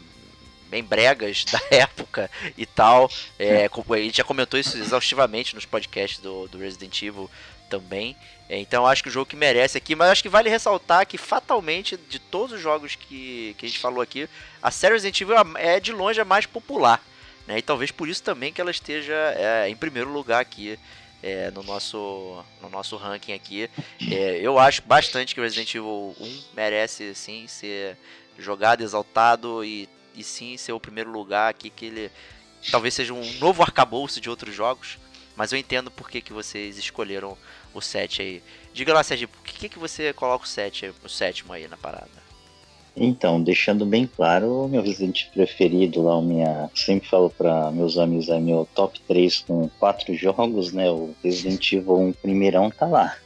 [0.70, 3.10] bem bregas da época e tal.
[3.40, 7.28] É, a gente já comentou isso exaustivamente nos podcasts do, do Resident Evil
[7.68, 8.16] também.
[8.48, 11.18] É, então acho que o jogo que merece aqui, mas acho que vale ressaltar que
[11.18, 14.30] fatalmente de todos os jogos que, que a gente falou aqui,
[14.62, 17.04] a série Resident Evil é de longe a mais popular.
[17.48, 17.58] Né?
[17.58, 20.78] E talvez por isso também que ela esteja é, em primeiro lugar aqui
[21.26, 23.68] é, no, nosso, no nosso ranking aqui.
[24.12, 27.98] É, eu acho bastante que o Resident Evil 1 merece sim ser
[28.38, 32.12] jogado, exaltado e, e sim ser o primeiro lugar aqui que ele
[32.70, 35.00] talvez seja um novo arcabouço de outros jogos.
[35.36, 37.36] Mas eu entendo por que, que vocês escolheram
[37.74, 38.44] o 7 aí.
[38.72, 42.25] Diga lá, Sérgio, por que, que você coloca o 7, o sétimo aí na parada?
[42.98, 48.30] Então, deixando bem claro, meu Resident preferido lá, o minha, sempre falo para meus amigos,
[48.30, 50.90] é meu top 3 com quatro jogos, né?
[50.90, 53.18] O Resident Evil 1 primeirão tá lá.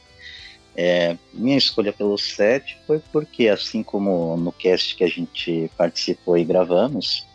[0.76, 6.36] É, minha escolha pelo 7 foi porque, assim como no cast que a gente participou
[6.36, 7.26] e gravamos,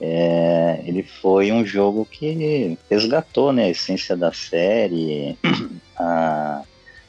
[0.00, 5.38] é, ele foi um jogo que resgatou né, a essência da série,
[5.96, 6.62] a,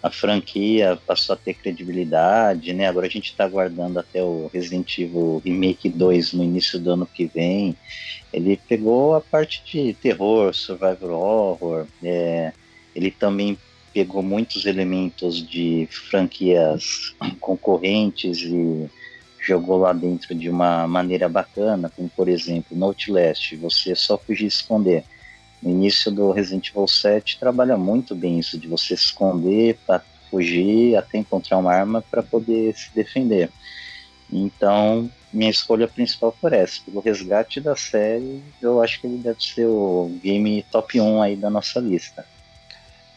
[0.03, 2.89] a franquia passou a ter credibilidade, né?
[2.89, 7.05] Agora a gente está aguardando até o Resident Evil Remake 2 no início do ano
[7.05, 7.73] que vem.
[8.33, 12.51] Ele pegou a parte de terror, survival horror, é,
[12.93, 13.57] ele também
[13.93, 18.89] pegou muitos elementos de franquias concorrentes e
[19.39, 24.45] jogou lá dentro de uma maneira bacana, como por exemplo, no Outlast, você só fugir
[24.45, 25.05] e esconder
[25.63, 30.03] no início do Resident Evil 7 trabalha muito bem isso de você se esconder para
[30.29, 33.49] fugir até encontrar uma arma para poder se defender.
[34.31, 36.81] Então, minha escolha principal foi essa.
[36.83, 41.35] Pelo resgate da série, eu acho que ele deve ser o game top 1 aí
[41.35, 42.25] da nossa lista.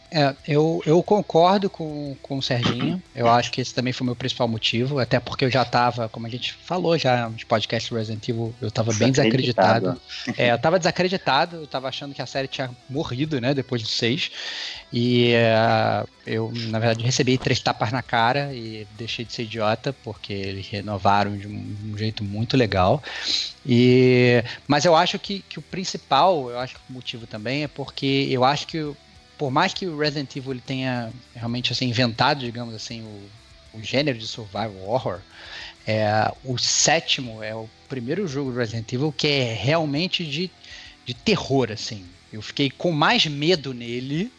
[0.09, 3.01] É, eu, eu concordo com, com o Serginho.
[3.13, 4.99] Eu acho que esse também foi o meu principal motivo.
[4.99, 8.69] Até porque eu já estava, como a gente falou já nos podcasts Resident Evil, eu
[8.69, 9.99] estava bem desacreditado.
[10.37, 13.53] É, eu estava desacreditado, eu estava achando que a série tinha morrido, né?
[13.53, 14.31] Depois do 6.
[14.93, 19.91] E uh, eu, na verdade, recebi três tapas na cara e deixei de ser idiota,
[20.03, 23.03] porque eles renovaram de um, um jeito muito legal.
[23.65, 27.67] E, mas eu acho que, que o principal, eu acho que o motivo também é
[27.67, 28.95] porque eu acho que
[29.37, 33.83] por mais que o Resident Evil ele tenha realmente assim, inventado, digamos assim, o, o
[33.83, 35.19] gênero de survival horror,
[35.85, 40.51] é, o sétimo é o primeiro jogo do Resident Evil que é realmente de,
[41.05, 42.05] de terror, assim.
[42.31, 44.31] Eu fiquei com mais medo nele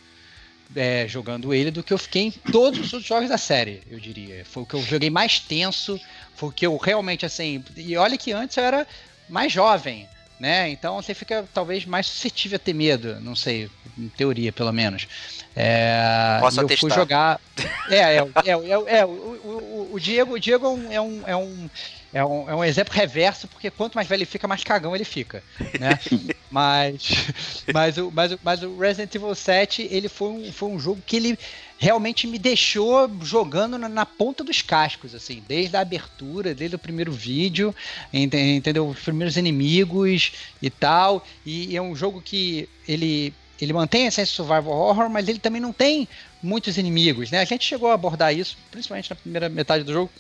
[0.77, 3.99] é, jogando ele do que eu fiquei em todos os outros jogos da série, eu
[3.99, 4.45] diria.
[4.45, 5.99] Foi o que eu joguei mais tenso,
[6.35, 7.65] foi o que eu realmente, assim.
[7.77, 8.87] E olha que antes eu era
[9.29, 10.07] mais jovem
[10.39, 10.71] né?
[10.71, 15.09] Então você fica talvez mais suscetível a ter medo, não sei, em teoria pelo menos.
[15.55, 16.89] É, Posso eu atestar.
[16.89, 17.41] fui jogar.
[17.91, 21.23] É, é, é, é, é o, o, o, Diego, o Diego é um, é um,
[21.29, 21.71] é um,
[22.13, 25.43] é um exemplo reverso, porque quanto mais velho ele fica, mais cagão ele fica,
[25.79, 25.99] né?
[26.51, 27.27] mas,
[27.73, 31.03] mas, o, mas, o, mas o Resident Evil 7, ele foi um, foi um jogo
[31.05, 31.39] que ele
[31.77, 36.79] realmente me deixou jogando na, na, ponta dos cascos, assim, desde a abertura, desde o
[36.79, 37.75] primeiro vídeo,
[38.13, 38.89] entendeu?
[38.89, 40.33] Os primeiros inimigos
[40.63, 41.25] e tal.
[41.45, 45.41] E, e é um jogo que ele ele mantém a essência survival horror, mas ele
[45.41, 46.09] também não tem
[46.41, 47.41] muitos inimigos, né?
[47.41, 50.11] A gente chegou a abordar isso, principalmente na primeira metade do jogo,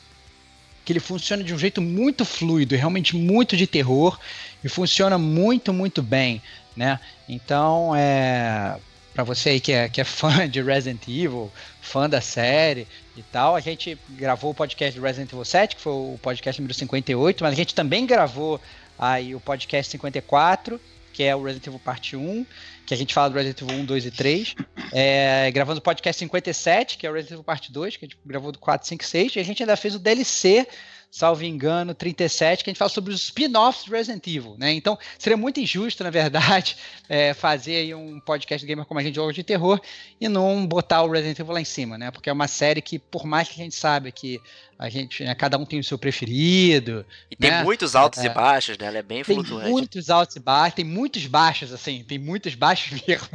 [0.88, 4.18] que ele funciona de um jeito muito fluido, realmente muito de terror
[4.64, 6.40] e funciona muito, muito bem,
[6.74, 6.98] né?
[7.28, 8.74] Então, é,
[9.12, 13.22] para você aí que é, que é fã de Resident Evil, fã da série e
[13.22, 16.72] tal, a gente gravou o podcast do Resident Evil 7, que foi o podcast número
[16.72, 18.58] 58, mas a gente também gravou
[18.98, 20.80] aí o podcast 54,
[21.18, 22.46] que é o Resident Evil Parte 1,
[22.86, 24.54] que a gente fala do Resident Evil 1, 2 e 3.
[24.92, 28.16] É, gravando o podcast 57, que é o Resident Evil Parte 2, que a gente
[28.24, 30.64] gravou do 4, 5 6, e a gente ainda fez o DLC
[31.10, 34.72] salvo engano, 37, que a gente fala sobre os spin-offs do Resident Evil, né?
[34.72, 36.76] Então, seria muito injusto, na verdade,
[37.08, 39.80] é, fazer aí um podcast gamer como a gente joga de terror
[40.20, 42.10] e não botar o Resident Evil lá em cima, né?
[42.10, 44.40] Porque é uma série que, por mais que a gente saiba que
[44.78, 47.04] a gente, né, cada um tem o seu preferido.
[47.30, 47.64] E tem né?
[47.64, 48.86] muitos altos é, e baixos, né?
[48.86, 49.64] Ela é bem tem flutuante.
[49.64, 53.28] Tem muitos altos e baixos, tem muitos baixos, assim, tem muitos baixos mesmo.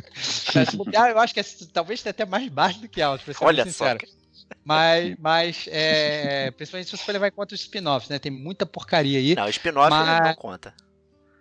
[0.86, 3.64] eu acho que é, talvez tenha até mais baixo do que alto, pra ser Olha
[3.66, 4.00] sincero.
[4.06, 4.23] Só.
[4.64, 8.20] Mas, mas é, principalmente se você for levar em conta os spin-offs, né?
[8.20, 9.36] Tem muita porcaria aí.
[9.36, 10.28] Não, spin-off mas...
[10.28, 10.74] não conta.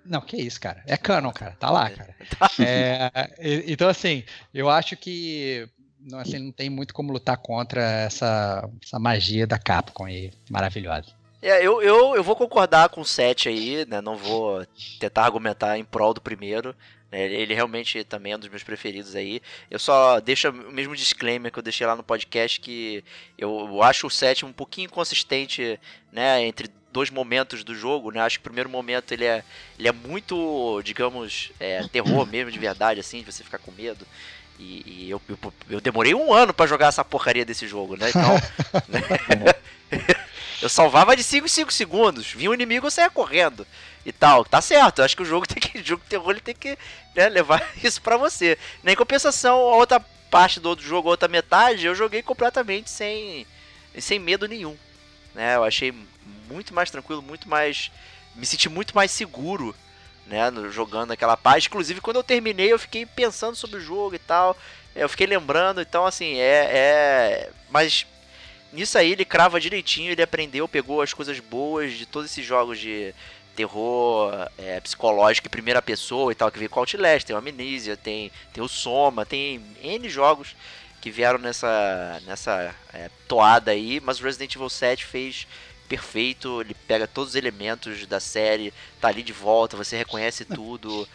[0.05, 0.83] Não, que isso, cara.
[0.87, 1.57] É canon, cara.
[1.59, 2.15] Tá lá, cara.
[2.59, 3.11] É,
[3.67, 5.69] então, assim, eu acho que
[6.01, 11.13] não, assim, não tem muito como lutar contra essa, essa magia da Capcom aí, maravilhosa.
[11.41, 14.01] É, eu, eu, eu vou concordar com o 7 aí, né?
[14.01, 14.65] Não vou
[14.99, 16.75] tentar argumentar em prol do primeiro.
[17.13, 17.31] Né?
[17.31, 19.43] Ele realmente também é um dos meus preferidos aí.
[19.71, 23.05] Eu só deixo o mesmo disclaimer que eu deixei lá no podcast que
[23.37, 25.79] eu acho o sétimo um pouquinho inconsistente,
[26.11, 28.21] né, entre dois momentos do jogo, né?
[28.21, 29.45] Acho que o primeiro momento ele é,
[29.79, 34.07] ele é muito, digamos, é, terror mesmo de verdade, assim, de você ficar com medo.
[34.59, 35.39] E, e eu, eu,
[35.71, 38.11] eu, demorei um ano para jogar essa porcaria desse jogo, né?
[38.11, 38.35] Então.
[39.41, 39.55] né?
[40.61, 42.31] eu salvava de 5 em 5 segundos.
[42.31, 43.67] Vinha um inimigo, eu saía correndo
[44.05, 44.45] e tal.
[44.45, 45.79] Tá certo, eu acho que o jogo tem que.
[45.79, 46.77] O jogo de terror ele tem que
[47.15, 48.59] né, levar isso para você.
[48.83, 50.01] Na compensação, a outra
[50.31, 53.47] parte do outro jogo, a outra metade, eu joguei completamente sem,
[53.99, 54.77] sem medo nenhum.
[55.35, 55.57] Né?
[55.57, 55.93] Eu achei
[56.49, 57.91] muito mais tranquilo, muito mais.
[58.35, 59.75] Me senti muito mais seguro.
[60.25, 60.41] Né,
[60.71, 61.67] jogando aquela parte.
[61.67, 64.57] Inclusive, quando eu terminei, eu fiquei pensando sobre o jogo e tal.
[64.95, 66.71] Eu fiquei lembrando, então assim, é.
[66.73, 67.51] é...
[67.71, 68.07] Mas
[68.73, 72.79] nisso aí ele crava direitinho, ele aprendeu, pegou as coisas boas de todos esses jogos
[72.79, 73.15] de
[73.55, 77.97] terror é, psicológico em primeira pessoa e tal, que veio com Outlast, tem o Amnesia,
[77.97, 80.55] tem, tem o Soma, tem N jogos
[81.01, 85.47] que vieram nessa, nessa é, toada aí, mas o Resident Evil 7 fez
[85.89, 91.07] perfeito, ele pega todos os elementos da série, tá ali de volta, você reconhece tudo.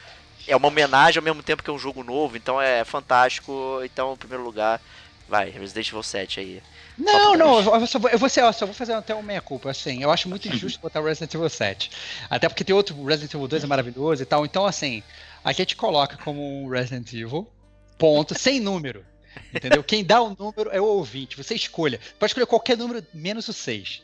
[0.46, 3.80] É uma homenagem ao mesmo tempo que é um jogo novo, então é fantástico.
[3.84, 4.80] Então, em primeiro lugar,
[5.28, 6.64] vai, Resident Evil 7 aí.
[6.98, 10.02] Não, não, eu, só vou, eu, vou, eu só vou fazer até uma meia-culpa, assim.
[10.02, 11.92] Eu acho muito injusto botar Resident Evil 7.
[12.30, 14.46] Até porque tem outro Resident Evil 2 é maravilhoso e tal.
[14.46, 15.04] Então, assim,
[15.44, 17.48] a gente coloca como um Resident Evil,
[17.98, 19.06] ponto, sem número.
[19.54, 19.84] Entendeu?
[19.84, 21.38] Quem dá o número é o ouvinte.
[21.38, 22.00] Você escolha.
[22.20, 24.02] Pode escolher qualquer número menos o 6.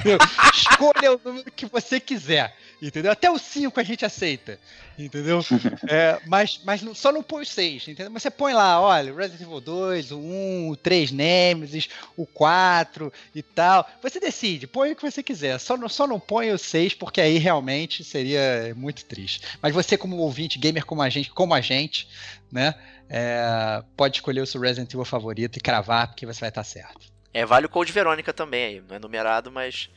[0.54, 2.54] Escolha o número que você quiser.
[2.80, 3.12] entendeu?
[3.12, 4.58] Até o 5 a gente aceita,
[4.98, 5.40] entendeu?
[5.88, 8.10] É, mas mas não, só não põe o 6, entendeu?
[8.10, 13.12] Mas você põe lá, olha, Resident Evil 2, o 1, o 3 Nemesis, o 4
[13.34, 13.88] e tal.
[14.02, 15.58] Você decide, põe o que você quiser.
[15.58, 19.42] Só não, só não põe o 6, porque aí realmente seria muito triste.
[19.60, 22.08] Mas você, como ouvinte, gamer como a gente, como a gente,
[22.50, 22.74] né?
[23.08, 27.10] É, pode escolher o seu Resident Evil favorito e cravar, porque você vai estar certo.
[27.32, 28.82] É, vale o Code Verônica também aí.
[28.88, 29.88] Não é numerado, mas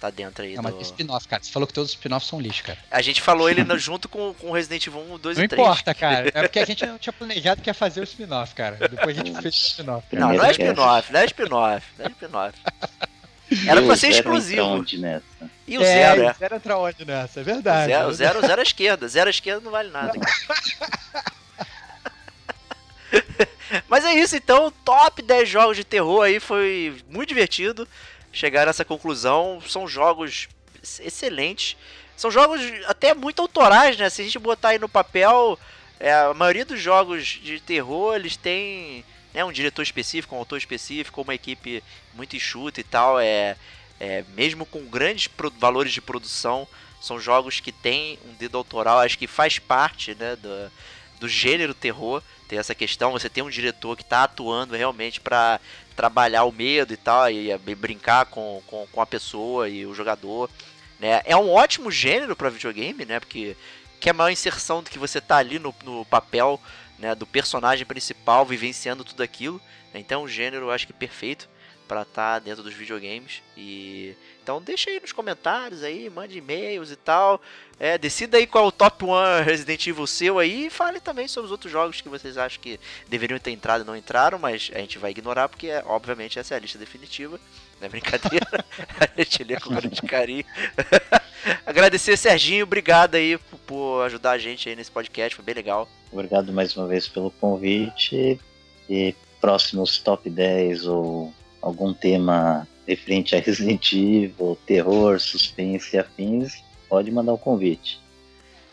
[0.00, 0.54] tá dentro aí.
[0.56, 0.76] Não, do...
[0.76, 1.42] mas spin-off, cara.
[1.42, 2.78] Você falou que todos os spin-offs são lixo, cara.
[2.90, 5.58] A gente falou ele junto com, com Resident Evil 1, 2 não e 3.
[5.58, 6.30] Não importa, cara.
[6.34, 8.76] É porque a gente não tinha planejado que ia fazer o spin-off, cara.
[8.76, 10.06] Depois a gente fez o spin-off.
[10.12, 12.58] Não, não é spin-off, não é spin-off, não é spin-off.
[13.66, 14.62] Era pra ser exclusivo.
[14.62, 15.24] Onde nessa?
[15.68, 16.30] E o é, zero, é.
[16.30, 17.40] O zero entra onde nessa?
[17.40, 17.92] É verdade.
[17.92, 19.08] O zero, o zero, zero à esquerda.
[19.08, 20.12] Zero à esquerda não vale nada.
[23.88, 24.72] Mas é isso, então.
[24.84, 27.86] Top 10 jogos de terror aí foi muito divertido
[28.32, 29.60] chegar nessa conclusão.
[29.66, 30.48] São jogos
[31.00, 31.76] excelentes.
[32.16, 34.08] São jogos até muito autorais, né?
[34.10, 35.58] Se a gente botar aí no papel,
[35.98, 40.58] é, a maioria dos jogos de terror eles têm né, um diretor específico, um autor
[40.58, 41.82] específico, uma equipe
[42.14, 43.18] muito enxuta e tal.
[43.18, 43.56] É,
[43.98, 46.66] é mesmo com grandes valores de produção,
[47.00, 49.00] são jogos que têm um dedo autoral.
[49.00, 50.70] Acho que faz parte né, do,
[51.22, 52.22] do gênero terror.
[52.48, 55.60] Tem essa questão, você tem um diretor que está atuando realmente para
[55.96, 59.94] trabalhar o medo e tal, e, e brincar com, com, com, a pessoa e o
[59.94, 60.50] jogador.
[60.98, 61.22] Né?
[61.24, 63.20] É um ótimo gênero para videogame, né?
[63.20, 63.56] Porque
[64.00, 66.60] que é a maior inserção do que você tá ali no, no papel
[66.98, 69.62] né, do personagem principal vivenciando tudo aquilo.
[69.94, 70.00] Né?
[70.00, 71.48] Então é um gênero, eu acho que perfeito
[71.86, 73.42] para estar tá dentro dos videogames.
[73.56, 77.40] E então deixa aí nos comentários aí, mande e-mails e tal.
[77.78, 81.28] É, decida aí qual é o top 1 Resident Evil seu aí e fale também
[81.28, 82.78] sobre os outros jogos que vocês acham que
[83.08, 86.56] deveriam ter entrado e não entraram, mas a gente vai ignorar porque obviamente essa é
[86.56, 87.38] a lista definitiva.
[87.80, 88.46] Não é brincadeira.
[89.00, 90.44] a gente lê com grande carinho.
[91.66, 95.88] Agradecer, Serginho, obrigado aí por, por ajudar a gente aí nesse podcast, foi bem legal.
[96.10, 98.38] Obrigado mais uma vez pelo convite
[98.88, 106.62] e próximos top 10 ou algum tema referente a Resident Evil, terror, suspense e afins,
[106.88, 108.00] pode mandar o um convite.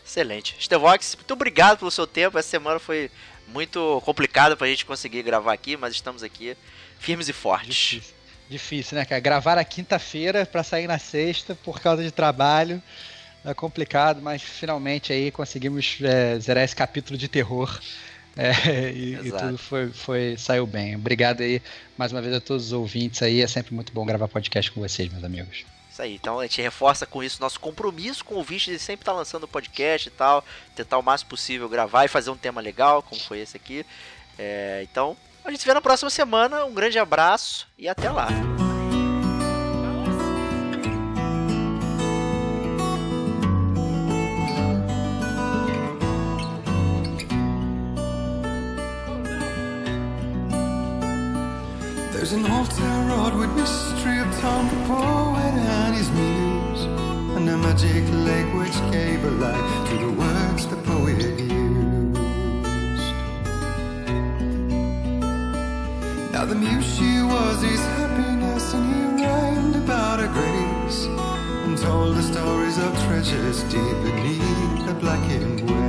[0.05, 0.55] Excelente.
[0.59, 2.37] Stevox, muito obrigado pelo seu tempo.
[2.37, 3.11] Essa semana foi
[3.47, 6.57] muito complicada pra gente conseguir gravar aqui, mas estamos aqui
[6.97, 7.69] firmes e fortes.
[7.69, 8.13] Difícil,
[8.49, 9.21] Difícil né, cara?
[9.21, 12.81] Gravar na quinta-feira para sair na sexta por causa de trabalho
[13.45, 17.79] é complicado, mas finalmente aí conseguimos é, zerar esse capítulo de terror
[18.37, 20.95] é, e, e, tudo foi, foi, saiu bem.
[20.95, 21.61] Obrigado aí
[21.97, 23.41] mais uma vez a todos os ouvintes aí.
[23.41, 25.65] É sempre muito bom gravar podcast com vocês, meus amigos.
[25.91, 29.01] Isso aí, então a gente reforça com isso nosso compromisso com o ouvinte de sempre
[29.01, 32.61] estar tá lançando podcast e tal, tentar o máximo possível gravar e fazer um tema
[32.61, 33.85] legal, como foi esse aqui.
[34.37, 36.63] É, então, a gente se vê na próxima semana.
[36.63, 38.29] Um grande abraço e até lá.
[52.29, 56.83] There's an town road with mystery of Tom the poet and his muse,
[57.35, 62.19] and a magic lake which gave a light to the words the poet used.
[66.31, 71.05] Now the muse she was his happiness, and he rhymed about her grace,
[71.65, 75.88] and told the stories of treasures deep beneath the blackened waves.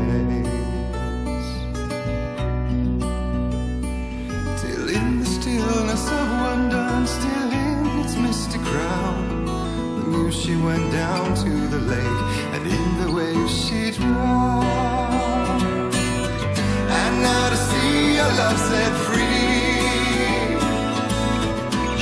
[10.62, 12.20] Went down to the lake,
[12.54, 15.94] and in the waves she drowned.
[15.94, 20.56] And now to see your love set free,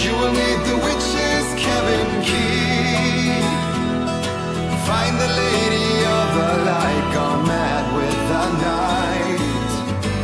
[0.03, 3.43] you will need the witch's cabin key.
[4.89, 9.71] Find the lady of the light, gone mad with the night.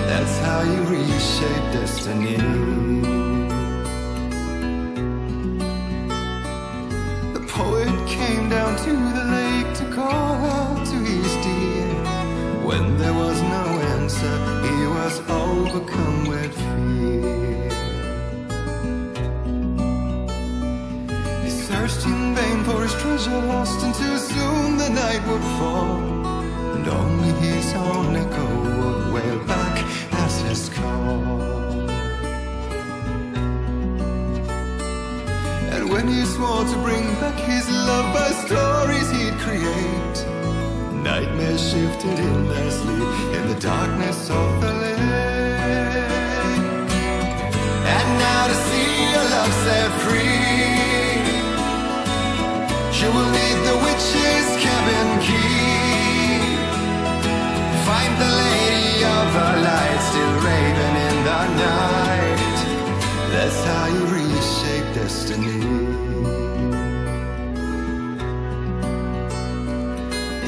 [0.08, 2.93] That's how you reshape destiny.
[8.34, 11.88] Came down to the lake to call out to his dear.
[12.68, 13.64] When there was no
[13.94, 14.34] answer,
[14.66, 15.14] he was
[15.44, 17.70] overcome with fear.
[21.44, 25.98] He searched in vain for his treasure lost, and too soon the night would fall,
[26.74, 28.46] and only his own echo
[28.78, 29.38] would wail
[36.04, 40.16] And he swore to bring back his love by stories he'd create.
[41.02, 44.98] Nightmares shifted in their sleep in the darkness of the lake.
[47.96, 51.24] And now to see your love set free,
[52.92, 56.36] she will need the witch's cabin key.
[57.88, 62.58] Find the lady of the light still raving in the night.
[63.32, 64.23] That's how you read
[65.04, 65.60] destiny.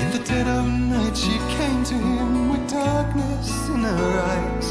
[0.00, 4.68] In the dead of night, she came to him with darkness in her eyes.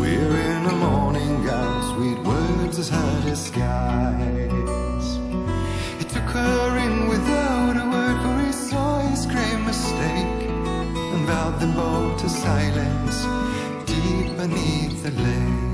[0.00, 5.06] We're in a morning gown, sweet words as her disguise.
[5.98, 10.40] He took her in without a word, for he saw his grave mistake
[11.12, 13.18] and vowed them both to silence
[13.90, 15.69] deep beneath the lake.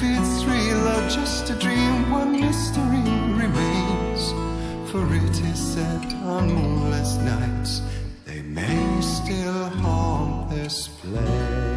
[0.00, 3.02] If it's real or just a dream, one mystery
[3.34, 4.30] remains.
[4.92, 7.82] For it is said on moonless nights
[8.24, 11.67] they may still haunt this place.